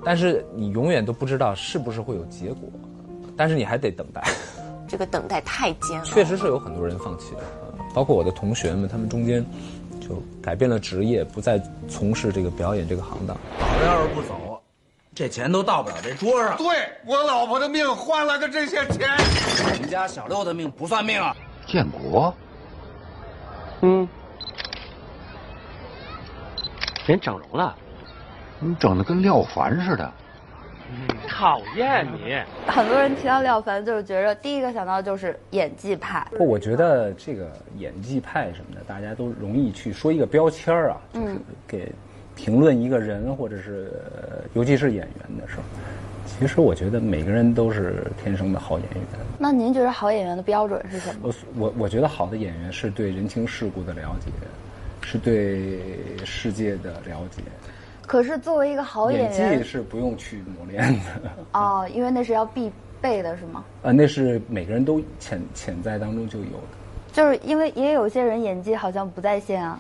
[0.05, 2.69] 但是你永远都不知道是不是会有结果，
[3.37, 4.23] 但是你还得等待。
[4.89, 6.05] 这个等待太煎熬。
[6.05, 7.43] 确实是有很多人放弃的，
[7.95, 9.45] 包括我的同学们，他们中间。
[10.07, 13.35] 就改变了职业，不再从事这个表演这个行当。
[13.59, 14.35] 老子要是不走，
[15.15, 16.57] 这钱都到不了这桌上。
[16.57, 16.67] 对
[17.07, 21.35] 我老婆的命换了个这些钱，我们家小六的命不算命啊！
[21.67, 22.35] 建国，
[23.83, 24.09] 嗯，
[27.07, 27.75] 人整容了，
[28.59, 30.13] 你整的跟廖凡似的。
[31.27, 32.37] 讨厌你！
[32.67, 36.25] 很多人提到廖凡，就是觉得第一个想到就是演技派。
[36.37, 41.91] 不，我觉得这个演技派什么的，大家都容易去说一个标签啊，就是给
[42.35, 43.93] 评论一个人，或者是
[44.55, 45.63] 尤其是演员的时候。
[46.27, 49.03] 其实我觉得每个人都是天生的好演员。
[49.39, 51.21] 那您觉得好演员的标准是什么？
[51.23, 54.33] 我我我觉得好的演员是对人情世故的了解，
[55.03, 55.79] 是对
[56.25, 57.43] 世界的了解。
[58.05, 61.01] 可是作为一个好演员，演技是不用去磨练的
[61.53, 63.65] 哦，因为那是要必备的，是吗？
[63.83, 67.13] 呃，那是每个人都潜潜在当中就有的。
[67.13, 69.79] 就是因为也有些人演技好像不在线啊，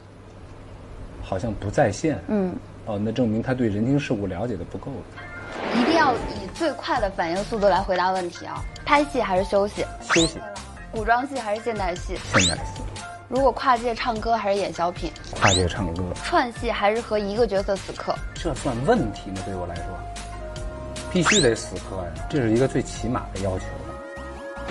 [1.24, 2.22] 好像不在线。
[2.28, 2.54] 嗯。
[2.87, 4.92] 哦，那证明他对人情世故了解的不够。
[5.74, 8.62] 一定要以最快的反应速度来回答问题啊！
[8.84, 9.84] 拍戏还是休息？
[10.02, 10.38] 休息。
[10.92, 12.16] 古装戏还是现代戏？
[12.34, 12.82] 现代戏。
[13.28, 15.10] 如果跨界唱歌还是演小品？
[15.34, 16.02] 跨界唱歌。
[16.22, 18.14] 串戏还是和一个角色死磕？
[18.34, 19.37] 这算问题吗？
[19.46, 19.84] 对我来说，
[21.10, 23.64] 必须得死磕呀，这是一个最起码的要求。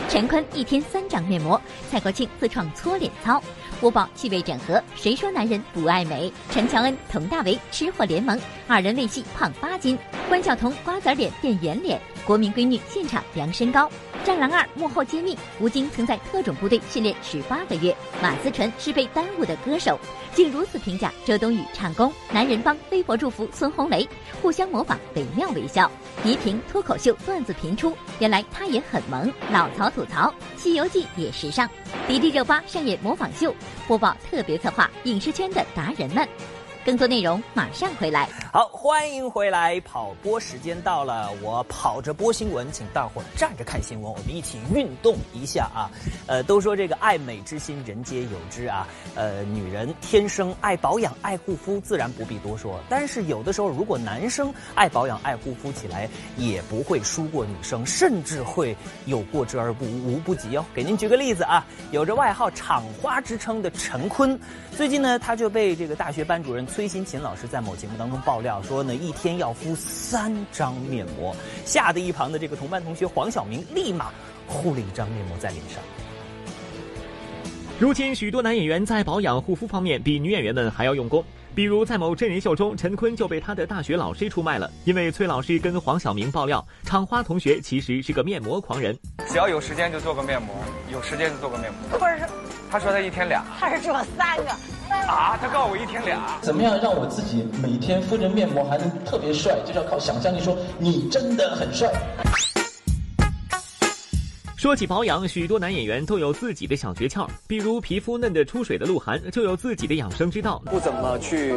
[0.09, 3.41] 陈坤一天三张面膜，蔡国庆自创搓脸操，
[3.83, 6.31] 播报气味整合，谁说男人不爱美？
[6.49, 13.87] 陈乔恩、佟大为吃货联盟，二人为戏胖八斤，关晓彤瓜子脸变圆脸，国民闺女现场量身高。
[14.25, 17.95] 《战狼二》幕后揭秘，吴京曾在特种部队训练十八个月。
[18.21, 19.99] 马思纯是被耽误的歌手，
[20.33, 22.11] 竟如此评价周冬雨唱功。
[22.31, 24.07] 男人帮微博祝福孙红雷，
[24.41, 25.91] 互相模仿惟妙惟肖。
[26.23, 29.29] 倪萍脱口秀段子频出，原来她也很萌。
[29.51, 31.69] 老曹吐槽《西游记》也时尚。
[32.07, 33.53] 迪丽热巴上演模仿秀，
[33.87, 36.25] 播报特别策划影视圈的达人们。
[36.85, 38.27] 更多内容马上回来。
[38.51, 45.89] 好，欢迎回来，跑播时间到了，我跑着播新闻，请大伙儿站着看新闻，我们一起运动一下啊！
[46.27, 48.85] 呃，都说这个爱美之心，人皆有之啊。
[49.15, 52.77] 呃，女人天生爱保养、爱护肤，自然不必多说。
[52.89, 60.65] 但是有的时候，如果男生爱保养、爱护肤起来，也不会输过女生，甚至会有过之而不无不及哦。
[60.75, 64.37] 给您举个例子啊，有着外号“厂花”之称的陈坤，
[64.75, 66.67] 最近呢，他就被这个大学班主任。
[66.73, 74.07] 崔新琴老师在某节目当中爆料说呢，一天要敷三张面膜，吓得一旁的这个同班同学黄晓明立马
[74.47, 75.79] 糊了一张面膜在脸上。
[77.79, 81.23] 如今，许多男演员在保养护肤方面比女演员们还要用功。
[81.55, 90.55] 比如在某真人秀中，陈坤就被他的大学老师出卖了，因为崔老师跟黄晓明爆料，厂花同学其实是个面膜狂人，只要有时间就做个面膜，
[90.91, 91.99] 有时间就做个面膜。
[91.99, 92.25] 或者是，
[92.73, 94.45] 他说他一天俩，他是做三个。
[95.07, 95.37] 啊！
[95.39, 96.39] 他告诉我一天俩。
[96.41, 99.55] 怎么样让我自己每天敷着面膜还能特别帅？
[99.63, 101.93] 就是要靠想象力，说你真的很帅。
[104.57, 110.59] 说起保养，许多男演员都有自己的小诀窍，比如皮肤嫩得出水的鹿晗就有自己的养生之道。
[110.65, 111.53] 不怎么去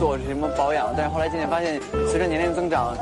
[0.00, 2.92] 做什么保养，但是后来渐渐发现，随着年龄增长，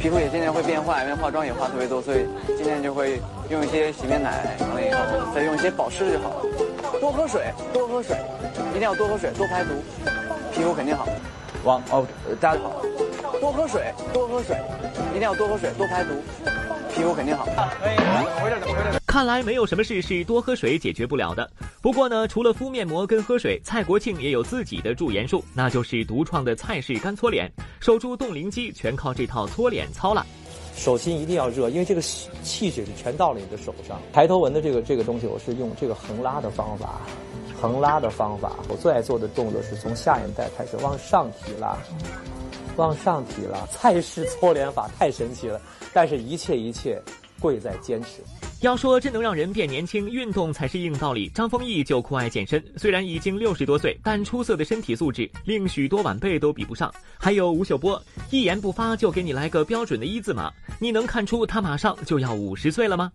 [0.00, 2.24] 皮肤也渐渐会变坏，因为化妆也化特别多，所以
[2.56, 3.20] 渐渐就会
[3.50, 6.44] 用一些洗面奶，完了以后再用一些保湿就好了。
[7.00, 8.16] 多喝水，多喝水，
[8.70, 9.70] 一定要多喝水，多排毒，
[10.52, 11.06] 皮肤肯定好。
[11.64, 12.06] 王哦，
[12.40, 12.82] 大家好。
[13.40, 14.56] 多喝水，多喝水，
[15.10, 16.10] 一定要多喝水，多排毒，
[16.92, 17.46] 皮肤肯定好。
[19.06, 21.48] 看来没有什么事是多喝水解决不了的。
[21.80, 30.24] 不过呢，除了敷面膜跟喝水，蔡国庆也有自己的驻颜术，那就是独创的蔡氏干搓脸，守住冻龄肌全靠这套搓脸操了。
[30.78, 34.00] 手心一定要热，因为这个气血是全到了你的手上。
[34.12, 37.00] 抬头纹的这个这个东西，我是用这个横拉的方法，
[37.60, 38.52] 横拉的方法。
[38.68, 41.76] 我最爱做的动作是从下眼袋开始往上提拉，
[42.76, 43.66] 往上提拉。
[43.72, 45.60] 蔡氏搓脸法太神奇了，
[45.92, 47.02] 但是一切一切
[47.40, 48.22] 贵在坚持。
[48.60, 51.28] 要说真能让人变年轻，运动才是硬道理。
[51.28, 56.92] 张丰毅就酷爱健身，虽然已经六十多岁，但出色的身体素质令许多晚辈都比不上。
[57.16, 63.12] 还有吴秀波，一言不发就给你来个标准的一字马，你能看出他马上就要五十岁了吗？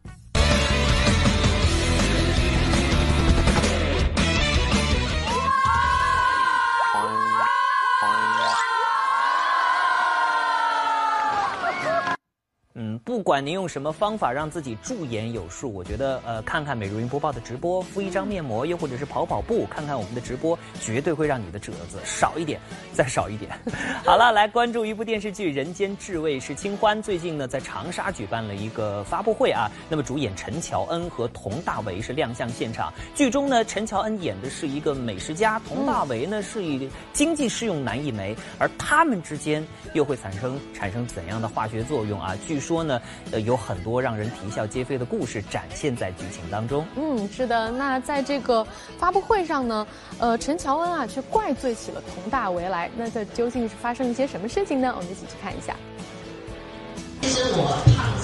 [13.24, 22.60] 管您用什么方法让自己驻颜有术，我觉得呃，看看美如云播报的直播，敷一张面膜，又或者是跑跑步，看看我们的直播，绝对会让你的褶子 少一点，
[22.92, 23.58] 再少一点。
[24.04, 29.72] 好了，来关注一部电视剧《人间至味是清欢》，最近呢在长沙举办了一个发布会啊。
[29.90, 32.94] 那么主演陈乔恩和佟大为是亮相现场。
[33.16, 42.36] 剧中呢，陈乔恩演的是一个美食家，佟大为呢是一经济适用男一枚，而他们之间又会产生产生怎样的化学作用啊？
[42.46, 43.00] 据说呢。
[43.32, 46.86] 呃，有很多让人啼笑皆非的故事展现在剧情当中。
[46.96, 47.72] 嗯，是的。
[47.72, 48.66] 那在这个
[48.98, 49.88] 发布会上呢，
[50.20, 52.90] 呃，陈乔恩啊却怪罪起了佟大为来。
[52.96, 54.94] 那这究竟是发生了一些什么事情呢？
[54.96, 55.76] 我们一起去看一下。
[57.22, 58.20] 其实我胖了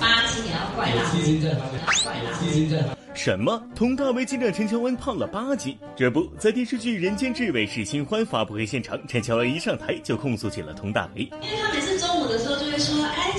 [0.00, 2.96] 八斤也要怪他，怪他。
[3.14, 3.60] 什么？
[3.74, 5.76] 佟大为竟让陈乔恩胖了八斤？
[5.96, 11.22] 这不在电视剧《人间至味是新欢》发布会现场，陈乔恩一上台就控诉起了佟大为。
[11.22, 13.32] 因为他每次中午的时候就会说：“哎，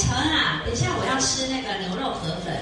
[1.18, 2.54] 要吃那个牛肉河粉，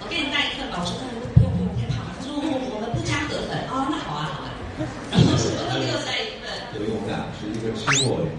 [0.00, 0.96] 我给你带一份吧。”我说
[1.36, 4.56] ：“不用不用，太胖了。”他说：“我我们不加河粉。”哦，那好啊好啊。
[5.12, 6.48] 然后什么都给我带一份。
[6.72, 8.32] 因为我们俩是一个吃货人，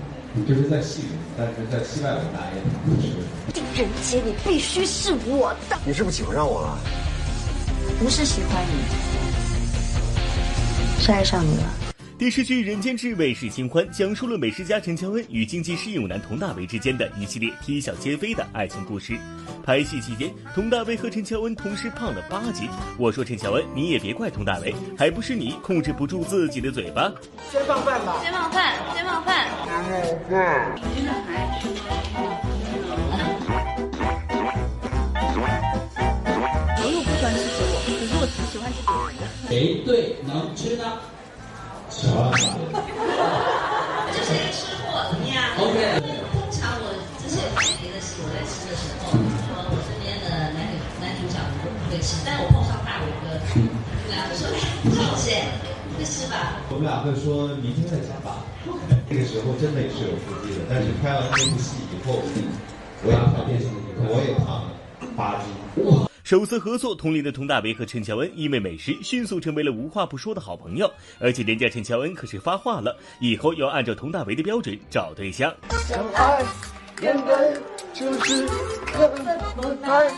[0.50, 3.14] 就是在戏里，但是在戏外我们俩也不吃。
[3.54, 5.78] 狄仁杰，你必须是我的。
[5.86, 6.74] 你是不是喜欢上我了？
[8.02, 8.74] 不是喜欢你，
[11.00, 11.89] 是爱上你了。
[12.20, 19.18] 电视剧《人间至味是清欢》讲述了美食家陈乔恩与经济适用男佟大为之间的一系列啼笑皆非的爱情故事。
[19.64, 22.68] 拍戏期间，佟大为和陈乔恩同时胖了八斤。
[22.98, 27.10] 我说陈乔恩，你也别怪佟大为，还不是你控制不住自己的嘴巴。
[27.50, 28.20] 先放饭吧。
[28.22, 29.48] 先放饭，先放饭。
[29.64, 29.88] 先放
[30.36, 30.78] 饭。
[38.12, 39.10] 喜欢吃什么？
[39.48, 40.84] 谁对能吃呢？
[42.00, 42.38] 小阿爸。
[44.16, 45.76] 就是一个吃货，怎么样 OK
[46.32, 53.60] 通常我之前拍别的戏，我在吃的时候，说我身边的男女男主角都不会吃，但我碰上大伟哥，我
[54.08, 54.64] 们俩就说，哎，
[54.96, 55.44] 赵姐
[56.00, 56.64] 会吃吧？
[56.72, 58.48] 我们俩会说明天再加吧。
[59.10, 62.24] 那个时候真的也是有腹肌的，但是拍完这部戏以后，
[63.04, 64.72] 我也胖了
[65.18, 65.52] 八斤。
[65.84, 66.09] 哇！
[66.24, 75.54] 首次合作，同龄的佟大为和陈乔恩因为美食迅速成为了无话不说的好朋友，而且人家陈乔恩可是发话了，以后要按照佟大为的标准找对象。
[75.70, 76.44] 相爱
[77.02, 77.62] 原本
[77.94, 78.48] 就是
[78.86, 79.08] 可
[79.62, 80.12] 能爱。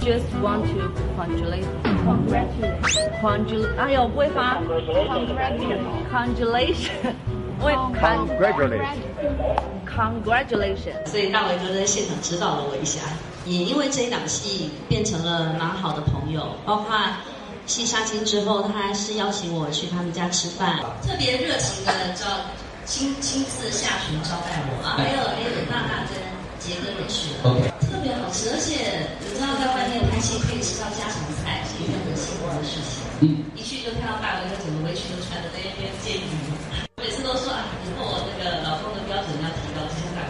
[0.00, 1.64] Just want to congratulate,
[2.04, 2.80] congratulate,
[3.20, 3.76] congratulate.
[3.76, 5.78] 哎呦，不会发，congratulation，
[7.60, 7.72] 会
[9.94, 10.92] congratulation。
[11.06, 13.00] 所以大伟哥在现场指导了我一下，
[13.44, 16.96] 也因为这一档戏变成了蛮好的朋友，包括
[17.66, 22.24] 戏杀青之后，他还是邀请我去他们家吃饭，特别热情的招
[22.86, 26.16] 亲亲自下厨招待我啊，还有还有娜娜跟
[26.56, 27.52] 杰哥也去了
[27.84, 33.04] 特别好吃，而且你知道在外面拍戏可以吃到家常菜是一件很幸福的事情。
[33.20, 36.32] 嗯，一去就看到大伟哥整个围裙都穿的在那边煎鱼，
[36.96, 40.24] 每次都说啊，以后我那个老公的标准要提高，就像大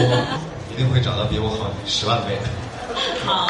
[0.00, 0.48] 我。
[0.72, 2.38] 一定会找到比我好十万倍。
[3.24, 3.48] 好。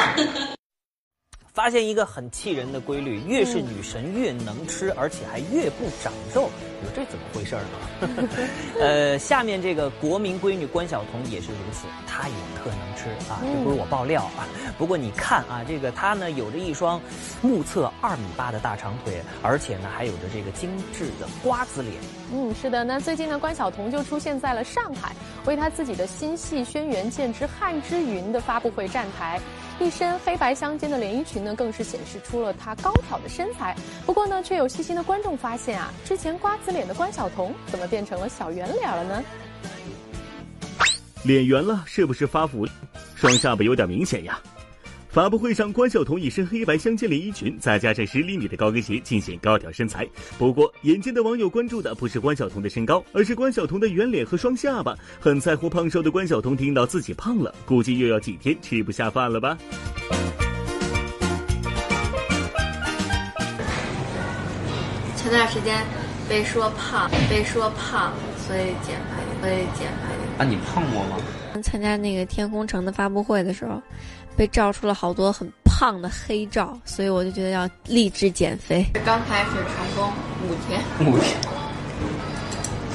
[1.59, 6.49] 发现一个很气人的规律：越是女神越能吃，而且还越不长肉。
[6.81, 8.39] 你说这怎么回事呢？
[8.79, 14.47] 呃，下面这个国民闺女关晓彤也是如此，她也特能吃啊，这不是我爆料啊。
[14.79, 17.01] 不过你看啊，这个她呢有着一双
[17.41, 21.93] 目测二米八的大长腿，而且呢还有着这个精致的瓜子脸。
[22.31, 22.85] 嗯，是的。
[22.85, 29.41] 那最近呢，关晓彤就出现在了上海，为她自己的新戏《轩辕剑之汉之云》的发布会站台。
[29.79, 33.75] 一身黑白相间的连衣裙呢，更是显示出了她高挑的身材。
[34.05, 39.23] 不过呢，却有细心的观众发现啊，之前瓜子脸的关晓彤怎么变成了小圆脸了呢？
[41.23, 42.67] 脸圆了，是不是发福？
[43.15, 44.39] 双下巴有点明显呀。
[45.09, 50.07] 发布会上，关晓彤一身黑白相间连衣裙，再加上十厘米的高跟鞋，尽显高挑身材。
[50.37, 54.95] 不过，眼尖的网友关注的不是关晓彤的身高，而是关晓彤的圆脸和双下巴。
[55.19, 59.57] 很在乎胖瘦的关晓彤听到自己胖了，估计又要几天吃不下饭了吧？
[65.15, 65.83] 前段时间
[66.29, 70.37] 被说胖，被说胖，所以减肥，所以减肥。
[70.37, 71.17] 啊，你胖过吗？
[71.61, 73.81] 参加那个天空城的发布会的时候，
[74.39, 78.85] 被照出了好多很胖的黑照，所以我就觉得要励志减肥。
[79.05, 80.09] 刚开始成功
[80.47, 81.35] 五天，五天，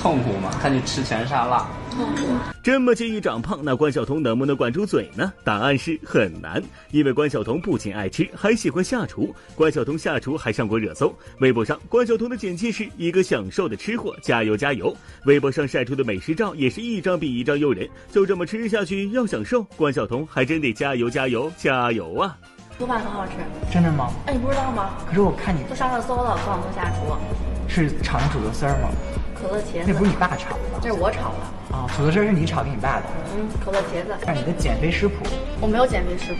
[0.00, 0.48] 痛苦吗？
[0.62, 1.68] 看你吃全沙拉。
[1.94, 2.22] 痛苦。
[2.62, 5.32] 这么介意长胖，那关晓彤能不能管住嘴呢？
[5.42, 9.34] 答案是很难，因为关晓彤不仅爱吃，还喜欢下厨。
[9.54, 14.96] 关晓彤下厨还上过热搜，微博上关晓彤的简介是一个享受的吃货，加油加油！
[15.24, 22.36] 微博上晒出的美食照也是一张比一张诱人，就这么吃下去要享受，关晓彤还真得加油加油加油啊！
[22.76, 23.32] 做饭很好吃，
[23.72, 24.10] 真的吗？
[24.26, 24.90] 哎，你不知道吗？
[25.06, 27.16] 可是我看你都上热搜了，关晓彤下厨。
[27.68, 28.88] 是炒的土豆丝儿吗？
[29.40, 29.86] 可乐茄子。
[29.86, 30.78] 那不是你爸炒的吗？
[30.82, 31.38] 这是我炒的。
[31.74, 33.06] 啊，土豆丝是你炒给你爸的。
[33.36, 34.14] 嗯，可乐茄子。
[34.22, 35.26] 看你的减肥食谱。
[35.60, 36.38] 我没有减肥食谱，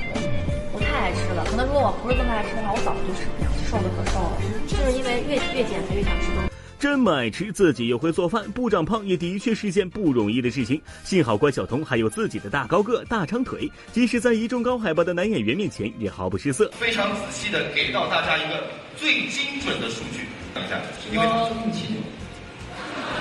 [0.72, 1.44] 我太爱吃了。
[1.50, 3.26] 可能如果我不是这么爱吃的话，我早就吃
[3.68, 4.38] 瘦的可瘦了。
[4.68, 6.50] 就是因为越越减肥越想吃东西。
[6.78, 10.80] 这么爱吃，自己又会做饭，不长胖也的确是件不容易的事情。
[11.02, 16.70] 幸好关晓彤还有自己的大高个、大长腿，即使在一众高海拔的男演员面前也毫不失色。
[16.78, 18.62] 非常仔细的给到大家一个
[18.96, 20.78] 最精准的数据，等一下，
[21.10, 22.00] 因为哦一米七九，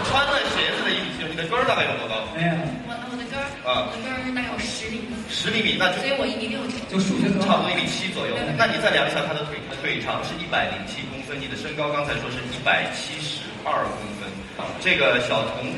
[0.05, 2.21] 穿了鞋子的一米七九，你的跟儿大概有多高？
[2.37, 2.53] 哎呀，
[2.85, 8.35] 我我的跟儿啊，我的跟儿大概有十厘米，十厘米，那就所以我一米六几，就数学差不多一米七左右。
[8.57, 14.29] 那你再量一下他的腿，腿长是一百零七公分，你的身高刚才说是一百七十二公分，
[14.83, 15.71] 这个小童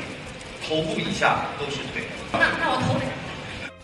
[0.66, 2.04] 头部以下都是腿。
[2.32, 3.00] 那那我头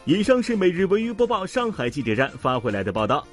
[0.05, 3.25] 以上是每日文娱播报上海记者站发回来的报道。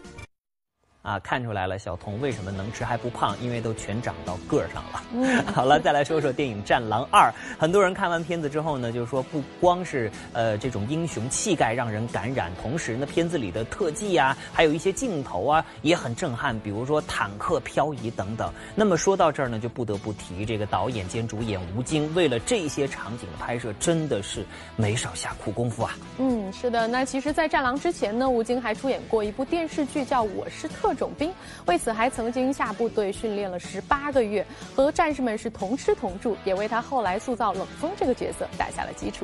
[1.02, 3.36] 啊，看出来了，小童为什么能吃还不胖？
[3.42, 5.02] 因为都全长到个儿上了。
[5.14, 7.30] 嗯 好了，再来说说电影《战狼二》。
[7.58, 18.52] 很多人看完片子之后呢，就说不光是呃这种英雄气概让人感染，同时呢，片子里的特技啊，还有一些镜头啊也很震撼，比如说坦克漂移等等。
[18.76, 24.46] 那么说到这儿呢，就不得不提这个导演兼主演吴京，为了这些场景的拍摄，真的是
[24.76, 25.98] 没少下苦功夫啊。
[26.18, 26.88] 嗯，是的。
[26.88, 31.32] 那其实，在《战狼》之前呢，吴京还出演过一部电视剧，叫《我是特特种兵，
[31.68, 34.44] 为此还曾经下部队训练了十八个月，
[34.76, 39.24] 和战士们是同吃同住，也为他后来塑造冷锋这个角色打下了基础。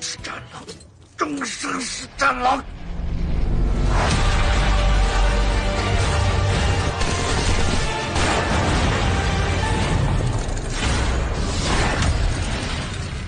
[0.00, 0.64] 是战狼，
[1.16, 2.60] 终生是战狼。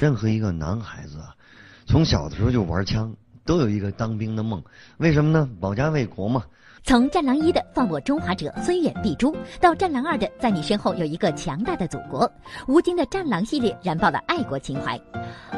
[0.01, 1.33] 任何一个男孩子啊，
[1.87, 3.15] 从小的时候就玩枪，
[3.45, 4.61] 都有一个当兵的梦，
[4.97, 5.49] 为什么呢？
[5.61, 6.43] 保家卫国嘛。
[6.85, 12.31] 从《战狼一》的放我中华者虽远必诛，到《战狼二》的在你身后有一个强大的祖国，
[12.67, 15.01] 吴京的《战狼》系列燃爆了爱国情怀。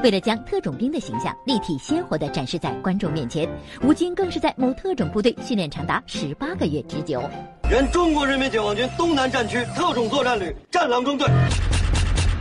[0.03, 3.49] 为了将特种兵的形象立体鲜活地展示在观众面前，
[3.83, 7.23] 吴京更是在某特种部队训练长达十八个月之久。
[7.71, 11.27] 原中国人民解放军东南战区特种作战旅战狼中队，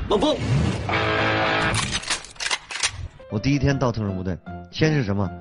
[0.09, 0.36] 冷锋。
[3.31, 4.38] 我第一天到特种部队，
[4.71, 5.31] 先是什么？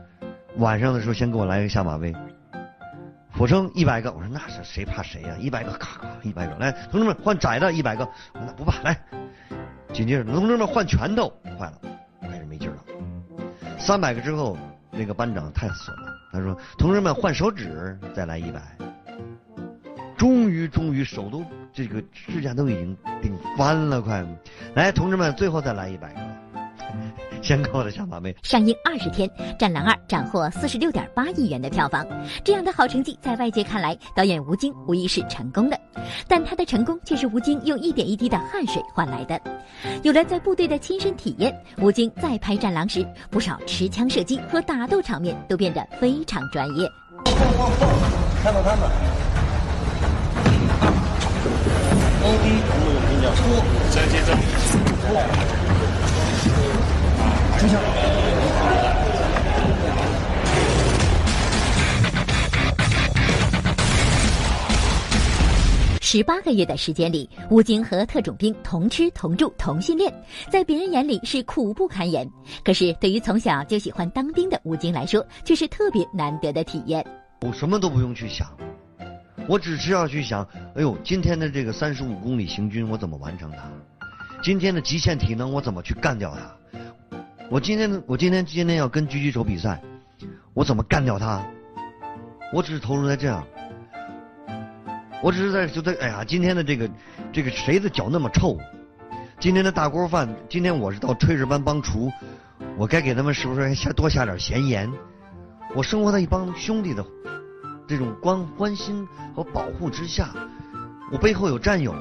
[0.59, 2.15] 晚上的时候先给我来一个下马威。
[3.35, 5.35] 俯撑一百个，我说那是谁怕谁呀？
[5.39, 8.05] 一百个，咔咔一百个，来，同志们换窄的，一百个，
[8.35, 8.97] 我那不怕，来。
[9.93, 11.79] 紧接着，同志们换拳头，坏了，
[12.21, 12.77] 开始没劲了。
[13.79, 14.57] 三百个之后，
[14.91, 18.61] 那个班长太损了，他说：“同志们换手指，再来一百。”
[20.17, 24.25] 终于，终于手都这个指甲都已经顶翻了，快！
[24.75, 26.32] 来，同志们，最后再来一百个。
[27.43, 28.35] 先扣了小马妹。
[28.43, 32.07] 上映二十天，《战狼二》斩获四十六点八亿元的票房，
[32.45, 35.79] 这样的好成绩，在外界看来，导演吴京无疑是成功的。
[36.29, 39.41] 但他的成功却是吴京用一点一滴的汗水换来的。
[40.03, 46.89] 有了在部队的亲身体验，吴京在拍《战狼》时，不少持枪射击和打斗场面都变得非常专业。
[48.43, 48.89] 看到他们，
[52.23, 53.43] 高低同路比较拖，
[53.91, 54.23] 再接
[66.01, 70.13] 十八个月的时间里，吴京和特种兵同吃同住同训练，
[70.51, 72.29] 在别人眼里是苦不堪言，
[72.63, 77.03] 可是对于从小就喜欢当兵的吴京来说，却是特别难得的体验。
[77.41, 78.47] 我什么都不用去想，
[79.49, 83.63] 我只是要去想，哎呦，今天的这个三十五公里行军我怎么完成它？
[84.43, 86.55] 今天的极限体能我怎么去干掉它？
[87.51, 89.81] 我今天我今天今天要跟狙击手比赛，
[90.55, 91.43] 我怎么干掉他？
[92.53, 93.47] 我只是投入在这样，
[95.23, 96.91] 我只是在就在哎呀，今天的这个
[97.33, 98.59] 这个谁的脚那么臭？
[99.39, 102.11] 今天的大锅饭，今天我是到炊事班帮厨，
[102.77, 104.91] 我该给他们是不是下多下点咸盐？
[105.75, 107.05] 我生活在一帮兄弟的
[107.87, 110.31] 这种关关心和保护之下，
[111.11, 111.95] 我背后有战友。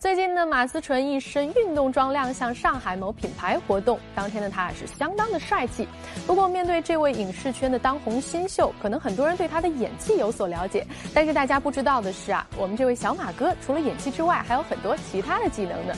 [0.00, 5.86] 最近呢，马思纯一身运动装亮相上海某品牌活动，当天的他是相当的帅气。
[6.26, 15.94] 不过，面对这位影视圈的当红新秀，可能很多人对他的演技有所了解，但是大家不知道的是啊，我们这位小马哥除了演技之外，还有很多其他的技能呢。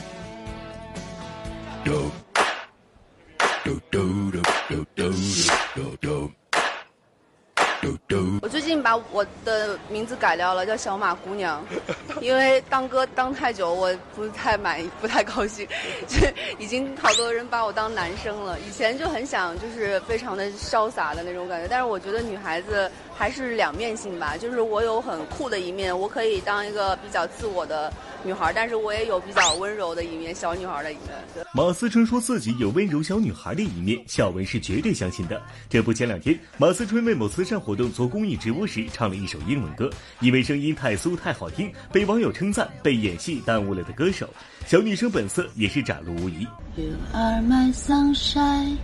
[8.41, 11.63] 我最近把我的名字改掉了，叫小马姑娘，
[12.21, 15.67] 因为当哥当太久，我不太满意，不太高兴。
[16.07, 16.17] 就
[16.57, 18.57] 已经好多人把我当男生了。
[18.61, 21.67] 以前就很想，就是非常的潇洒的那种感觉。
[21.67, 27.93] 但是我觉得女孩子还是两面性吧，就是我有很酷的一面，我可以当一个比较自我的
[28.23, 31.45] 女孩，但是我也有比较温柔的一面，小女孩的一面。
[31.53, 35.41] 马思纯说自己有温柔小女孩的一面，小文是绝对相信的。
[35.69, 39.89] 这不，前两天马思纯为某慈善活动做公益直播时，唱了一首英文歌，
[40.19, 44.27] 因为声音太酥太好听，被网友称赞被演戏耽误了的歌手。
[44.65, 46.47] 小女生本色也是展露无遗。
[46.75, 48.77] You are my sunshine,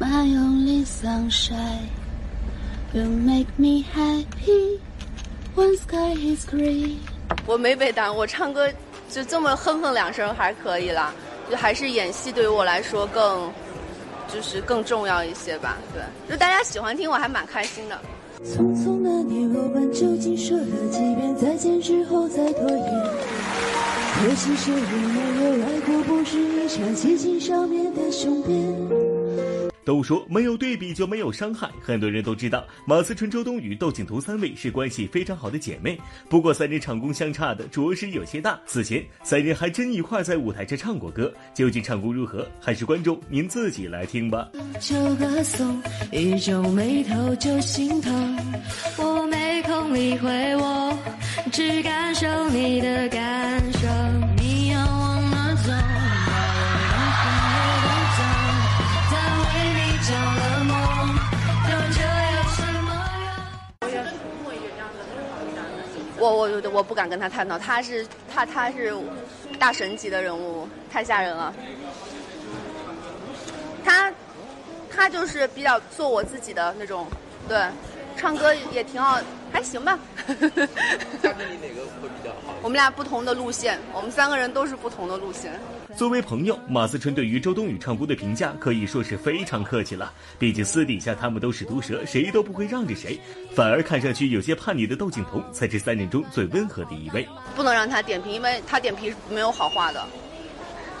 [0.00, 1.97] my only sunshine.
[2.94, 4.80] You make me happy
[5.54, 6.96] when sky is green.
[7.46, 8.66] 我没被耽误，我唱歌
[9.10, 11.12] 就这么哼哼两声还可以啦，
[11.50, 13.52] 就还是演戏对于我来说更，
[14.32, 15.76] 就是更重要一些吧。
[15.92, 18.00] 对，就大家喜欢听，我还蛮开心的。
[18.42, 23.04] 匆匆那年，我们究竟说了几遍再见之后再拖延？
[24.16, 29.07] 可惜谁也没有来过，不是一场激情上面的雄辩。
[29.88, 35.98] 都说没有对比就没有伤害，很多人都知道马思纯、周冬雨、窦靖童三位是关系非常好的姐妹。
[36.28, 38.60] 不过三人唱功相差的着实有些大。
[38.66, 44.46] 此前三人还真一块在舞台上唱过歌，究竟唱功如何，还是观众您自己来听吧。
[44.78, 45.82] 就歌颂，
[46.12, 48.38] 一皱眉头就心疼，
[48.98, 50.98] 我没空理会我，
[51.50, 53.88] 只感受你的感受。
[54.36, 54.67] 你
[66.18, 68.94] 我我我不敢跟他探讨，他是他他是
[69.58, 71.54] 大神级的人物，太吓人了。
[73.84, 74.12] 他
[74.90, 77.06] 他就是比较做我自己的那种，
[77.48, 77.58] 对，
[78.18, 79.18] 唱歌也挺好，
[79.52, 79.98] 还行吧。
[80.26, 82.52] 他跟你哪个会比较好？
[82.60, 85.58] 我们俩不同的路线，我们三个人都是不同的路线。
[85.96, 90.12] 作为朋友，马思纯对于周冬雨唱歌的评价可以说是非常客气了。
[90.38, 93.18] 毕竟私底下他们都是毒舌，谁都不会让着谁。
[93.54, 97.26] 反而看上去有些叛逆的窦靖童才是三人中最温和的一位。
[97.54, 100.04] 不能让他点评，因为他点评没有好话的。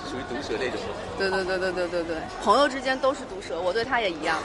[0.08, 0.80] 属于毒舌那种。
[1.18, 4.38] 对对对对对对对，朋友之间都是毒舌，我对他也一样。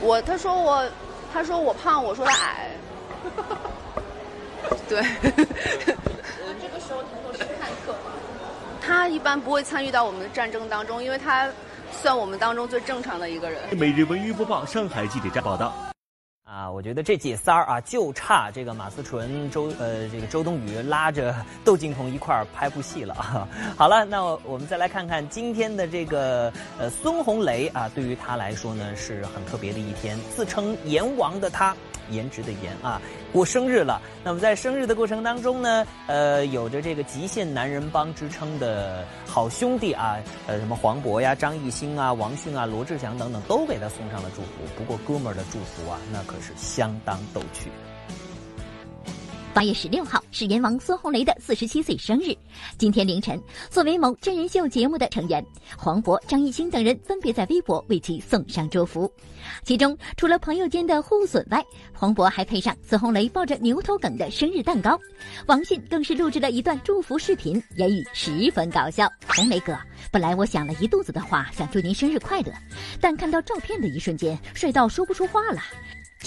[0.00, 0.88] 我他说我，
[1.32, 2.70] 他说我胖，我说他矮。
[4.88, 5.02] 对。
[6.60, 7.94] 这个时候抬头是看客。
[8.80, 11.48] 他一般不会参与到我们的战争当中，因为他
[11.90, 13.60] 算我们当中最正常的一个人。
[13.76, 15.74] 每日文娱播报，上海记者站报道。
[16.50, 23.46] 啊，我觉得这姐仨儿啊，就差这个马思纯、周呃这个周冬雨拉着窦靖童一块儿拍部戏了。
[23.76, 31.76] 好了，那我们再来看看今天的这个呃孙红雷啊，对于他来说呢是很特别的一天，自称阎王的他。
[32.10, 33.00] 颜值的颜啊，
[33.32, 34.00] 过生日了。
[34.24, 44.48] 那么在生日的过程当中呢，呃，有着这个极限男人帮之称的好兄弟啊，呃，什么黄渤呀、张艺兴啊、王迅啊、罗志祥等等，都给他送上了祝福。
[44.76, 47.70] 不过哥们儿的祝福啊，那可是相当逗趣。
[49.58, 52.32] 八月十六号是阎王孙红雷的四十七岁生日。
[52.78, 55.44] 今天凌晨，作为某真人秀节目的成员，
[55.76, 59.12] 黄渤、张艺兴等人分别在微博为其送上祝福。
[59.64, 61.60] 其中，除了朋友间的互损外，
[61.92, 64.96] 黄渤还配上孙红雷抱着牛头梗的生日蛋糕。
[65.48, 69.76] 王迅更是录制了一段祝福视频，言语十分搞笑：“红雷哥，
[70.12, 72.52] 本来我想了一肚子的话，想祝您生日快乐，
[73.00, 75.60] 但看到照片的一瞬间，帅到说不出话了。”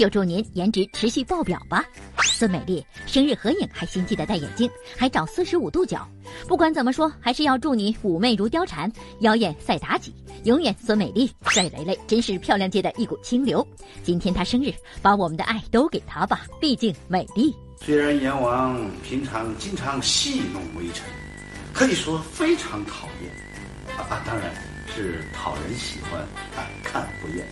[0.01, 1.85] 就祝您颜值持续爆表吧，
[2.23, 6.09] 孙美丽生日合影还心机的戴眼镜，还找四十五度角。
[6.47, 10.11] 不管怎么说，还是要祝你妩媚如貂蝉，妖艳赛妲己，
[10.43, 11.31] 永远孙美丽。
[11.49, 13.63] 帅雷雷真是漂亮界的一股清流。
[14.01, 14.73] 今天她生日，
[15.03, 17.55] 把我们的爱都给她吧，毕竟美丽。
[17.79, 21.05] 虽然阎王平常经常戏弄微臣，
[21.73, 24.51] 可以说非常讨厌，啊，当然
[24.95, 26.19] 是讨人喜欢，
[26.55, 27.45] 啊，看不厌。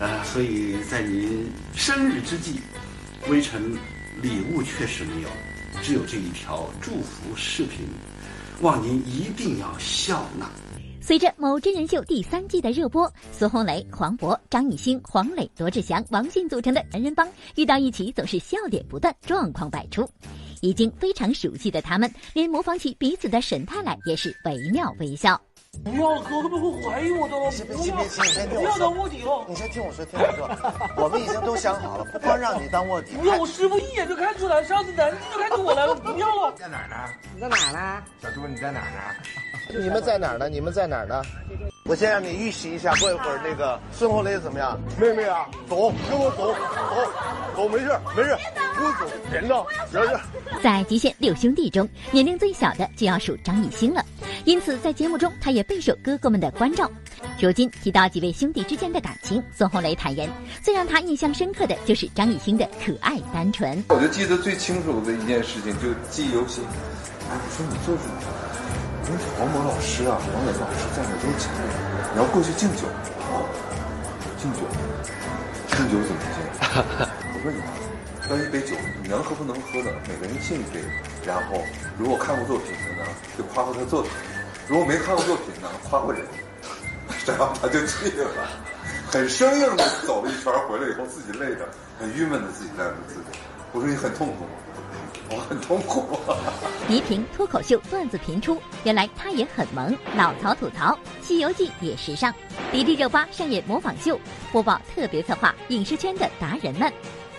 [0.00, 2.58] 啊，所以在您生日之际，
[3.28, 3.70] 微臣
[4.22, 5.28] 礼物确实没有，
[5.82, 7.86] 只有这一条祝福视频，
[8.62, 10.48] 望您一定要笑纳。
[11.02, 20.08] 随着某真人秀第三季的热播，孙红雷、黄渤、张艺兴、黄磊、罗志祥、王迅组成的男人帮遇到一起总是笑点不断，状况百出。
[20.62, 25.38] 已经非常熟悉的他们，连模仿起彼此的神态来也是惟妙惟肖。
[25.84, 27.66] 不要哥，他们会怀疑我的先？
[27.66, 28.60] 别别别，你先听我说。
[28.60, 29.44] 不要当卧底了。
[29.48, 30.50] 你先听我说，听我说。
[31.02, 33.16] 我们已经都想好了，不光让你当卧底。
[33.16, 36.52] 不要，我师傅一眼就看出来，上次南京就看出我来了，不要了。
[36.56, 36.96] 在哪儿呢？
[37.34, 38.02] 你在哪儿呢？
[38.20, 39.80] 小猪，你在哪儿呢？
[39.80, 40.48] 你们在哪儿呢？
[40.48, 41.22] 你们在哪儿呢？
[41.90, 44.80] 我先让你预习一下，过一会儿那个孙红雷怎么样？
[44.96, 46.54] 妹妹啊，走，跟我走，
[47.56, 48.38] 走，走，没事，没事，
[48.76, 48.98] 不用走，
[49.32, 49.56] 人呢？
[49.90, 50.20] 人呢？
[50.62, 54.04] 在极限六兄弟中，年龄最小的就要数张艺兴了，
[54.44, 56.88] 因此在节目中他也备受哥哥们的关照。
[57.40, 60.30] 如今提到几位兄弟之间的感情，孙红雷坦言，
[60.62, 63.82] 最让他印象深刻的就是张艺兴的可爱单纯。
[63.88, 66.62] 我就记得最清楚的一件事情，就记忆犹新。
[66.62, 68.04] 哎，我说你做什
[69.10, 69.18] 么？
[69.18, 72.86] 我说黄渤老师啊，王磊老师在那都请你要过去敬酒。
[74.38, 74.60] 敬酒？
[75.76, 76.40] 敬酒怎么敬？
[77.34, 77.68] 我说你啊
[78.26, 80.80] 端一杯酒，你能喝不能喝的，每个人敬一杯。
[81.26, 81.60] 然后
[81.98, 84.10] 如果看过作品的呢，就夸夸他作品；
[84.66, 86.24] 如果没看过作品呢，夸夸人。
[87.26, 88.48] 然后他就去了，
[89.10, 93.38] 很生硬的走了一圈，回来以后自己累的很郁闷的自己在那自己。
[93.72, 94.50] 我说你很痛苦吗？
[95.30, 96.04] 我很痛苦。
[96.88, 100.92] 倪萍脱口秀段子频出，原来他也很萌，老曹吐槽
[101.26, 102.34] 《西游记》也时尚，
[102.72, 104.18] 迪丽热巴上演模仿秀，
[104.50, 106.92] 播报特别策划影视圈的达人们。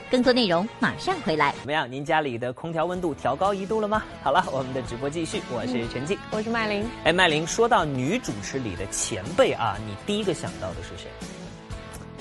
[0.09, 1.53] 更多内容马上回来。
[1.59, 1.89] 怎么样？
[1.89, 4.03] 您家里的空调温度调高一度了吗？
[4.21, 5.41] 好了，我们的直播继续。
[5.53, 6.85] 我是陈静，我是麦琳。
[7.05, 11.09] 哎，麦琳，说到女主持里的前辈啊，你第一个想到的是谁？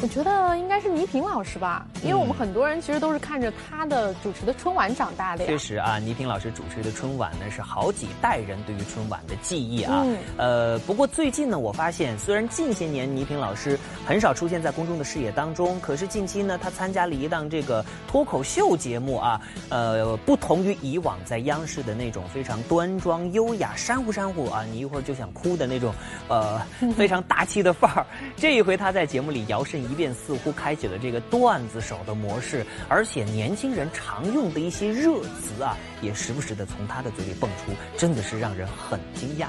[0.02, 5.50] 我觉得应该是倪萍老师吧，因为我们很多人其实都是看着她的主持的春晚长大的呀。
[5.50, 10.02] 确实啊，倪萍老师主持的春晚呢，是好几代人对于春晚的记忆啊。
[10.06, 10.16] 嗯。
[10.38, 19.38] 呃，不过最近呢，我发现虽然近些年倪萍老师很少出现在公众的视野当中，可是近期呢，她参加了一档这个脱口秀节目啊。
[19.68, 25.92] 呃，不同于以往在央视的那种非常端庄优雅、山呼山呼啊，你一会儿就想哭的那种，
[26.28, 26.58] 呃，
[26.96, 28.06] 非常大气的范儿。
[28.34, 29.78] 这一回她在节目里摇身。
[29.89, 39.48] 一遍似乎开启了这个段子手的模式，而且年轻人常用的一些热词啊，也时不时的从他的嘴里蹦出，真的是让人很惊讶。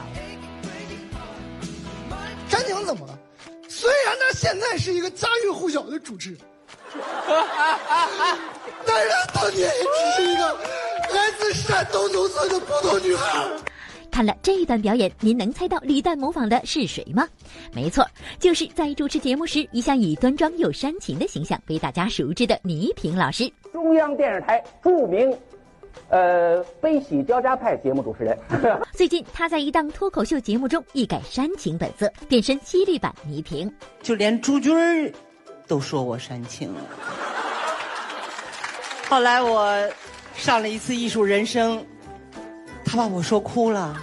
[2.50, 3.18] 詹宁怎么了？
[3.70, 6.40] 虽然他现在是一个家喻户晓的主持人，
[8.86, 10.54] 但是他当年也只是一个
[11.14, 13.48] 来自山东农村的普通女孩。
[14.12, 17.28] 看了这一段表演，您能猜到李诞模仿的是谁吗？
[17.74, 18.06] 没错，
[18.40, 23.52] 就是在主持节目时一向以端庄又煽情的形象被大家熟知的倪萍老师。
[23.72, 25.34] 中央电视台著名，
[26.10, 28.38] 呃，悲喜交加派节目主持人。
[28.92, 33.74] 最近他在一档脱口秀节目中一改煽情本色，变身犀利版倪萍。
[34.04, 35.12] 就连朱军儿
[35.68, 36.70] 都说我煽情。
[39.08, 39.90] 后来我
[40.36, 41.84] 上了一次艺术人生。
[42.92, 43.96] 他把我说哭了，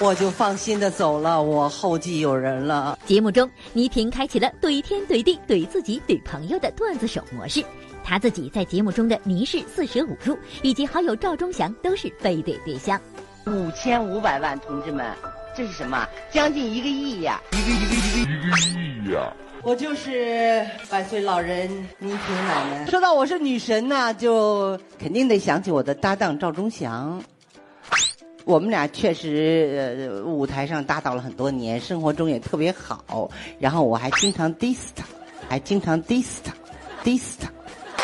[0.00, 1.40] 我就放心的走了。
[1.40, 2.98] 我后继有人了。
[3.06, 7.64] 节目中，倪萍开启了怼天怼地怼自己怼朋友的段子手模式。
[8.02, 13.00] 他自己在节目中的倪氏四舍五入，以及好友赵忠祥都是非怼对象。
[13.46, 15.06] 五千五百万，同志们，
[15.56, 16.08] 这是什么？
[16.32, 17.40] 将近一个亿呀！
[17.52, 19.32] 一个一个一个一个亿呀！
[19.62, 22.86] 我就是百岁老人倪萍奶奶。
[22.90, 27.22] 说到我是女神呢，就肯定得想起我的搭档赵忠祥。
[28.44, 33.30] 我们俩确实呃舞台上搭档了很多年，生活中也特别好。
[33.58, 35.04] 然后我还经常 diss 他，
[35.48, 36.52] 还经常 diss 他
[37.02, 37.50] ，diss 他。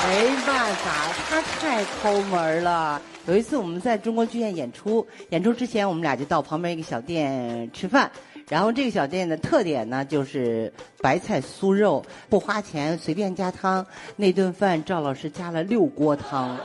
[0.09, 3.01] 没办法，他太抠门了。
[3.27, 8.11] 有一次我们在中国剧院演出，演出之前我们俩就到旁边一个小店吃饭。
[8.49, 10.73] 然后这个小店的特点呢，就是
[11.03, 13.87] 白菜酥肉，不花钱，随便加汤。
[14.17, 16.59] 那顿饭赵老师加了六锅汤。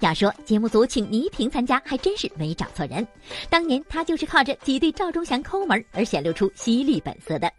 [0.00, 3.06] 要说节目组请倪萍参加，还真是没找错人。
[3.50, 7.52] 当年她就是靠着挤兑赵忠祥抠门而显露出犀利本色的。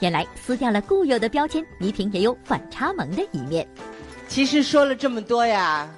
[0.00, 3.66] 原来撕掉了固有的标签，倪萍也有反差萌的一面。
[4.28, 5.90] 其实说了这么多呀，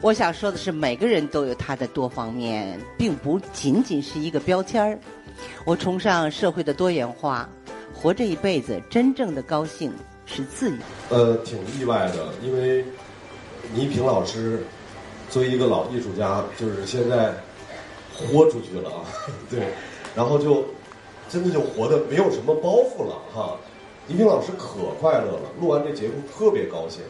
[0.00, 4.98] 我想说的是，每个人都有他的多方面，并不仅仅是一个标签儿。
[5.66, 7.46] 我崇尚社会的多元化，
[7.92, 9.92] 活这一辈子，真正的高兴
[10.24, 10.76] 是自由。
[11.10, 12.82] 呃，挺意外的，因为
[13.74, 14.64] 倪萍老师。
[15.30, 17.34] 作为一个老艺术家，就是现在
[18.14, 19.04] 豁出去了啊，
[19.50, 19.68] 对，
[20.14, 20.64] 然后就
[21.28, 23.56] 真的就活得没有什么包袱了哈。
[24.06, 27.02] 倪萍老师可快乐了，录完这节目特别高兴。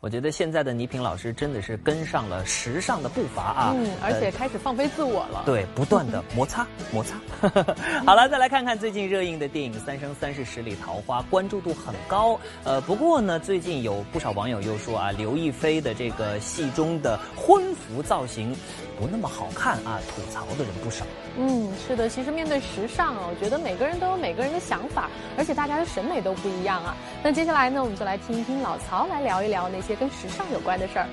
[0.00, 5.42] 我觉得现在的倪萍老师真的是跟上了时尚的步伐啊，嗯，而且开始放飞自我了。
[5.44, 7.16] 对，不断的摩擦摩擦。
[8.06, 12.38] 好了，再来看看最近热映的电影《三生三世十里桃花》，关注度很高。
[12.62, 18.54] 呃，不过呢，最近有不少网友又说啊，刘亦菲的这个戏中的婚服造型
[18.98, 21.04] 不那么好看啊，吐槽的人不少。
[21.36, 26.96] 嗯，是的，其实面对时尚啊，我觉得每个人都有每个人的想法，而且大家的审美都不一样啊。
[27.22, 29.98] 那接下来呢，我们就来听一听老曹来聊一聊那些。
[29.98, 31.08] 跟时尚有关的事儿。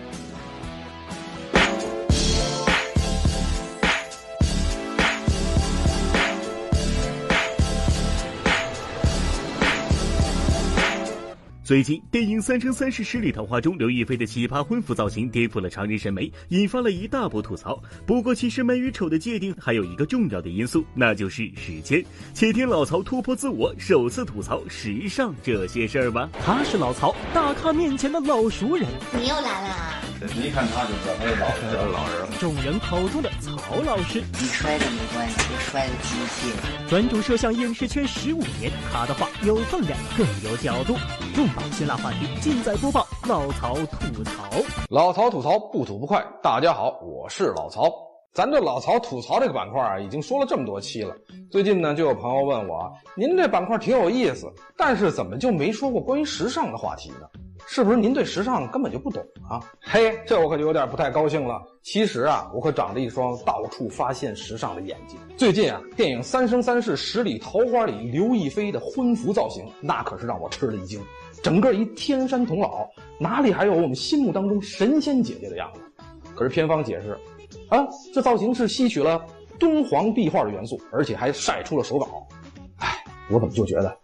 [11.65, 17.81] 最近，电影《三生三世十里桃花》中刘亦菲的奇葩婚服造型颠覆了常人审美，引发了一大波吐槽。
[18.05, 22.05] 不过，其实美与丑的界定还有一个重要的因素，那就是时间。
[22.35, 26.29] 且听老曹突破自我，首次吐槽时尚这些事儿吧。
[26.39, 28.87] 他是老曹，大咖面前的老熟人。
[29.19, 29.75] 你又来了。
[30.35, 32.27] 一看他就知道他是老人，老人。
[32.39, 34.21] 众人口中的曹老师。
[34.39, 35.35] 你摔的没关系，
[35.71, 36.89] 摔的机械。
[36.89, 40.95] 专注摄像影视圈十五年，他的话有分量，更有角度。
[41.33, 44.49] 重磅辛辣话题尽在播报，老曹吐槽。
[44.89, 46.25] 老曹吐槽不吐不快。
[46.41, 47.91] 大家好，我是老曹。
[48.33, 51.15] 咱这老曹吐槽这个板块啊，已经说了这么多期了。
[51.51, 57.27] 最近呢，就有朋友问我，您这板块挺有意思，但是怎么就没说过关于时尚的话题呢？
[57.67, 59.59] 是不是您对时尚根本就不懂啊？
[59.81, 61.61] 嘿，这我可就有点不太高兴了。
[61.81, 65.17] 其实啊，我可长着一双到处发现时尚的眼睛。
[65.35, 71.01] 最近啊，电影《三生三世十里桃花》里刘亦菲的婚服造型，那可是让我吃了一惊。
[71.43, 72.87] 整个一天山童姥，
[73.19, 75.81] 哪里还有我们心目当中神仙姐姐的样子？
[76.35, 77.17] 可是片方解释，
[77.69, 79.23] 啊，这造型是吸取了
[79.59, 82.27] 敦煌壁画的元素，而且还晒出了手稿。
[82.79, 83.95] 哎，我怎么就觉得，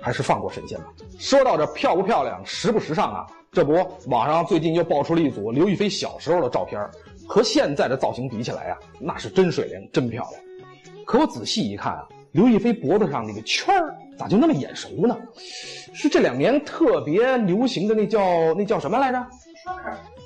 [0.00, 0.86] 还是放过神仙吧。
[1.18, 3.26] 说到这漂不漂亮、时不时尚啊？
[3.52, 3.74] 这不，
[4.06, 6.80] 网上最近又爆出了一组刘亦菲小时候的照片，
[7.26, 11.04] 和现在的造型比起来啊，那是真水灵、真漂亮。
[11.04, 12.08] 可我仔细一看啊。
[12.32, 15.16] 刘亦菲脖子上那个圈儿咋就那么眼熟呢？
[15.94, 19.26] 是这两年特别流行的那叫那叫什么来着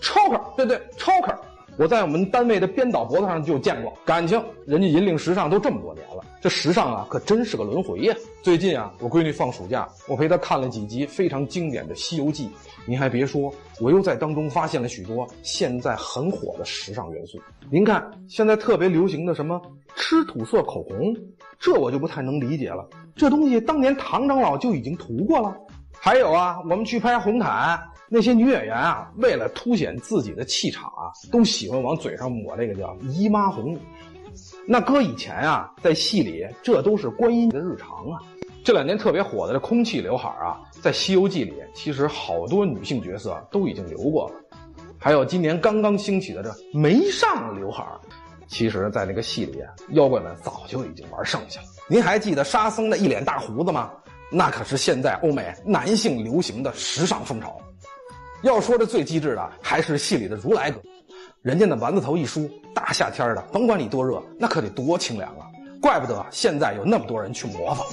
[0.03, 1.37] ？？choker，choker，对对，choker
[1.79, 3.93] 我在我们单位的编导脖子上就见过。
[4.05, 8.15] 感情人家引领时尚都这么多年了，这时尚啊可真是个轮回呀。
[8.43, 12.47] 最近啊，我闺女放暑假，我陪她看了几集非常经典的《西游记》。
[12.85, 17.41] 您还别说，我又在当中发现了许多现在很火的时尚元素。
[17.71, 19.61] 您看，现在特别流行的什么
[19.97, 21.17] 吃土色口红，
[21.63, 22.85] 这我就不太能理解了。
[23.15, 25.57] 这东西当年唐长老就已经涂过了。
[25.93, 33.79] 还有啊，我们去拍红毯，那些女演员啊，为了凸显自己的气场啊，都喜欢往嘴上抹这个叫姨妈红。
[34.67, 38.19] 那搁以前啊，在戏里这都是观音的日常啊。
[38.65, 44.35] 这两年特别火的这空气刘海啊，在《西游记》里，其实好多女性角色都已经留过了。
[44.99, 47.85] 还有今年刚刚兴起的这眉上刘海，
[48.53, 51.67] 其实，在那个戏里，妖怪们早就已经玩剩下了。
[51.89, 53.91] 您还记得沙僧的一脸大胡子吗？
[54.31, 57.59] 那可是现在欧美男性流行的时尚风潮。
[58.43, 60.79] 要说这最机智的，还是戏里的如来哥，
[61.41, 65.49] 人家那丸子头一梳，大夏天的，甭管你多热，那可得多清凉啊！
[65.81, 67.87] 怪不得现在有那么多人去模仿。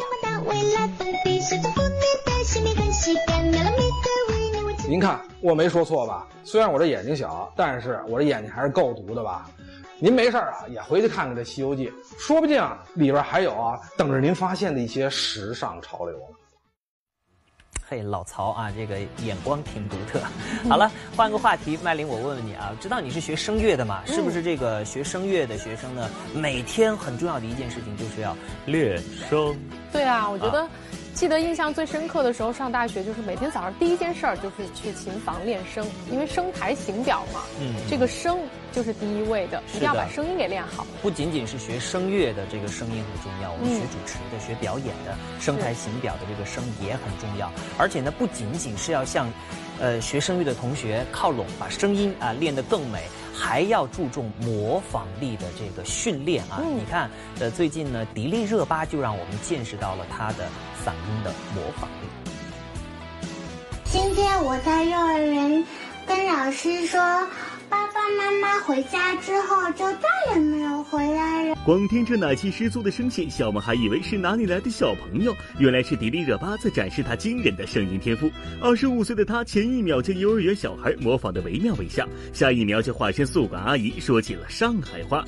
[4.89, 6.28] 您看我没说错吧？
[6.43, 9.49] 虽然我这眼睛小，但是我这眼睛还是够毒的吧？
[10.01, 16.17] 您没事啊，也回去看看这《西游记》，说不定啊里边还有啊等着您发现的一些时尚潮流。
[17.85, 20.21] 嘿，老曹啊，这个眼光挺独特。
[20.69, 24.01] 好了，换个话题，麦琳，我问问你啊，知道你是学声乐的嘛？
[24.05, 26.09] 是不是这个学声乐的学生呢？
[26.33, 28.33] 每天很重要的一件事情就是要
[28.67, 29.57] 练声。
[29.91, 30.65] 对啊，我觉得。
[31.20, 38.39] 记得印象最深刻的时候，上大学就是每天早上第一件事儿就是去琴房练声，因为声台形表嘛，嗯，这个声
[38.72, 40.88] 就是第一位的，一定要把声音给练好。
[41.01, 47.51] 不仅仅是学声乐的这个声音很重要，我们学主持的、学表演的，声台形表的这个声也很重要。
[47.78, 49.30] 而且呢，不仅仅是要向，
[49.82, 53.01] 呃，学声乐的同学靠拢，把声音啊练得更美。
[53.41, 56.61] 还要注重模仿力的这个训练啊！
[56.61, 57.09] 你看，
[57.39, 60.45] 呃，最近呢，迪丽热巴就让我们见识到了她的
[60.89, 62.07] 嗓音的模仿力。
[63.85, 65.63] 今天我在幼儿园
[66.07, 66.99] 跟老师说。
[67.69, 71.55] 爸爸妈妈回家之后就再也没有回来了。
[71.63, 78.27] 光听这奶气十足的声线，小萌还以为是哪里来的小朋友，原来是迪丽热巴在展示她惊人的声音天赋。
[78.59, 85.23] 二十五岁的她，前一秒将幼儿园小孩模仿的惟妙惟肖，下一秒就化身宿管阿姨，说起了上海话。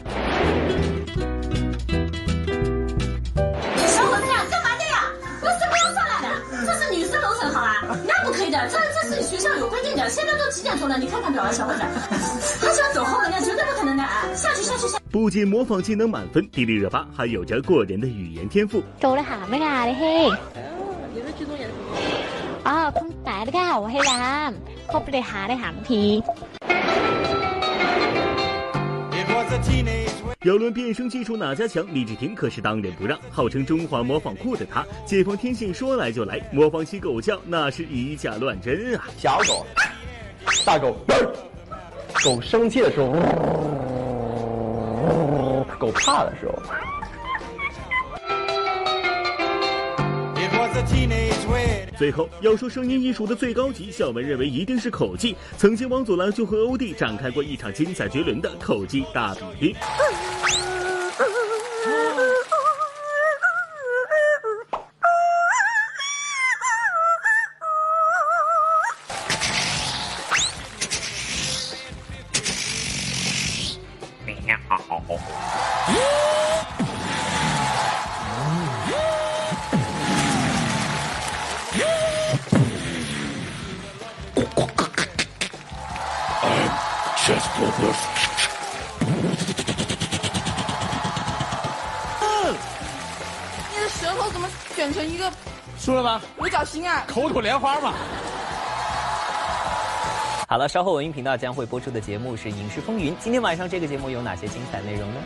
[9.10, 10.10] 的，这这是学校有规定的。
[10.10, 10.98] 现在都几点钟了？
[10.98, 11.80] 你看看表啊，小伙子。
[12.62, 14.26] 他想走后门，那绝对不可能的啊！
[14.36, 15.00] 下去，下去，下。
[15.12, 18.82] 不仅模仿技能满分，迪丽热巴还有着过人的语言天赋。
[19.00, 20.30] 做得好没啊，你嘿？
[21.14, 21.74] 你的剧中演什
[22.64, 22.72] 么？
[22.72, 24.54] 哦，空白的看我黑蓝，
[24.92, 26.24] 可不得下的喊皮。
[30.44, 33.16] 要论变声技术哪家强，李治廷可是当仁不让。
[33.30, 39.08] 号称中华模仿库的他，解放天性说来就来，模仿起狗叫那是以假乱真啊！
[39.18, 39.64] 小狗，
[40.66, 40.98] 大狗。
[42.26, 43.12] 狗生气的时候，
[45.78, 46.60] 狗怕的时候。
[52.02, 55.36] 最后要说声音艺术的最高级，小文认为一定是口技。
[55.56, 59.76] 曾经王祖蓝就和欧弟展开过一场精彩绝伦的口技大比拼。
[97.52, 97.94] 莲花嘛。
[100.48, 103.14] 好了，稍后文娱频道将会播出的节目是《影视风云》。
[103.20, 105.20] 今天晚上这个节目有哪些精彩内容呢？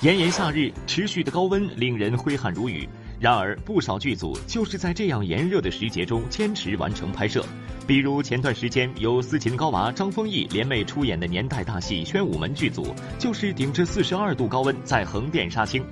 [0.00, 2.88] 炎炎夏日，持续的高温令人挥汗如雨。
[3.20, 7.44] 然而，不少剧组就是在这样炎热的时节中坚持完成拍摄。
[7.84, 15.82] 比如前段时间由斯琴高娃、张丰毅联袂出演的年代大戏《宣武门》剧组，就是顶着四十二度高温在横店杀青；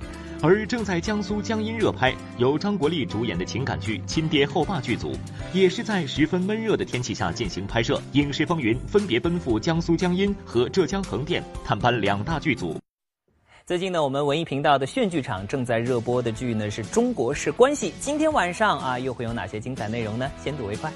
[0.41, 5.11] 而正在江苏江阴热拍由张国立主演的情感剧《亲爹后爸》剧组，
[5.53, 8.01] 也是在十分闷热的天气下进行拍摄。
[8.13, 12.79] 影视风云分别奔赴江苏江阴和浙江横店探班两大剧组。
[13.67, 17.89] 最近呢，我们文艺频道的炫剧场正在热播的剧呢是《中国式关系》。
[17.99, 20.31] 今天晚上啊，又会有哪些精彩内容呢？
[20.41, 20.89] 先睹为快。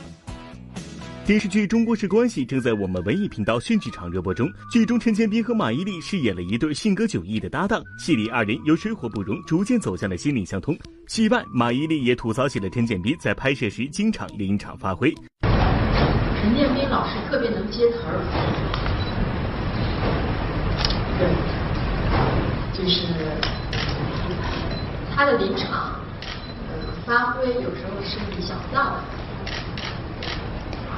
[1.25, 4.49] 电视剧《中国式关系》正在我们文艺频道炫剧场热播中。
[4.71, 10.73] 剧中，陈建斌和马伊琍饰演了一对性格迥异的搭档，戏里二人由水火不容逐渐走向了心灵相通。
[11.07, 15.13] 戏外，马伊琍也吐槽起了陈建斌在拍摄时经常临场发挥。
[15.41, 18.15] 陈建斌老师特别能接词儿，
[21.19, 21.27] 对，
[22.81, 23.05] 就是
[25.13, 25.99] 他的临场，
[26.67, 26.73] 呃，
[27.05, 29.03] 发挥有时候是你想不到的。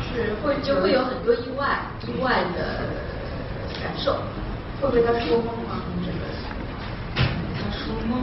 [0.08, 2.80] 是会就会有很多意外意外的
[3.82, 4.16] 感受，
[4.80, 5.82] 会不会他说懵吗？
[6.06, 6.20] 这个
[7.56, 8.14] 他说懵，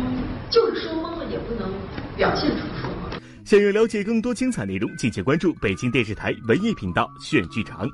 [0.49, 1.71] 就是说懵了也不能
[2.17, 3.21] 表现出说懵。
[3.45, 7.87] 想要了解更多精彩内容，敬请关注北京电视台文艺频道炫剧场。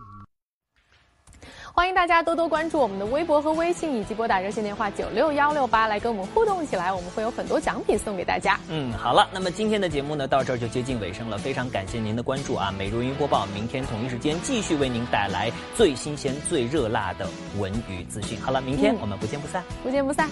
[1.76, 8.58] 欢迎大家多多关注我们的微博和微信，以及拨打热线电话九六幺六八来跟我们互动起来，我们会有很多奖品送给大家。
[8.70, 12.72] 嗯，好了，那么今天的节目呢，到这儿就接近尾声了，非常感谢您的关注啊！
[12.78, 18.40] 美如云播报，明天同一时间继续为您带来最新鲜、最热辣的文娱资讯。
[18.40, 20.30] 好了，明天我们不见不散，不见不散。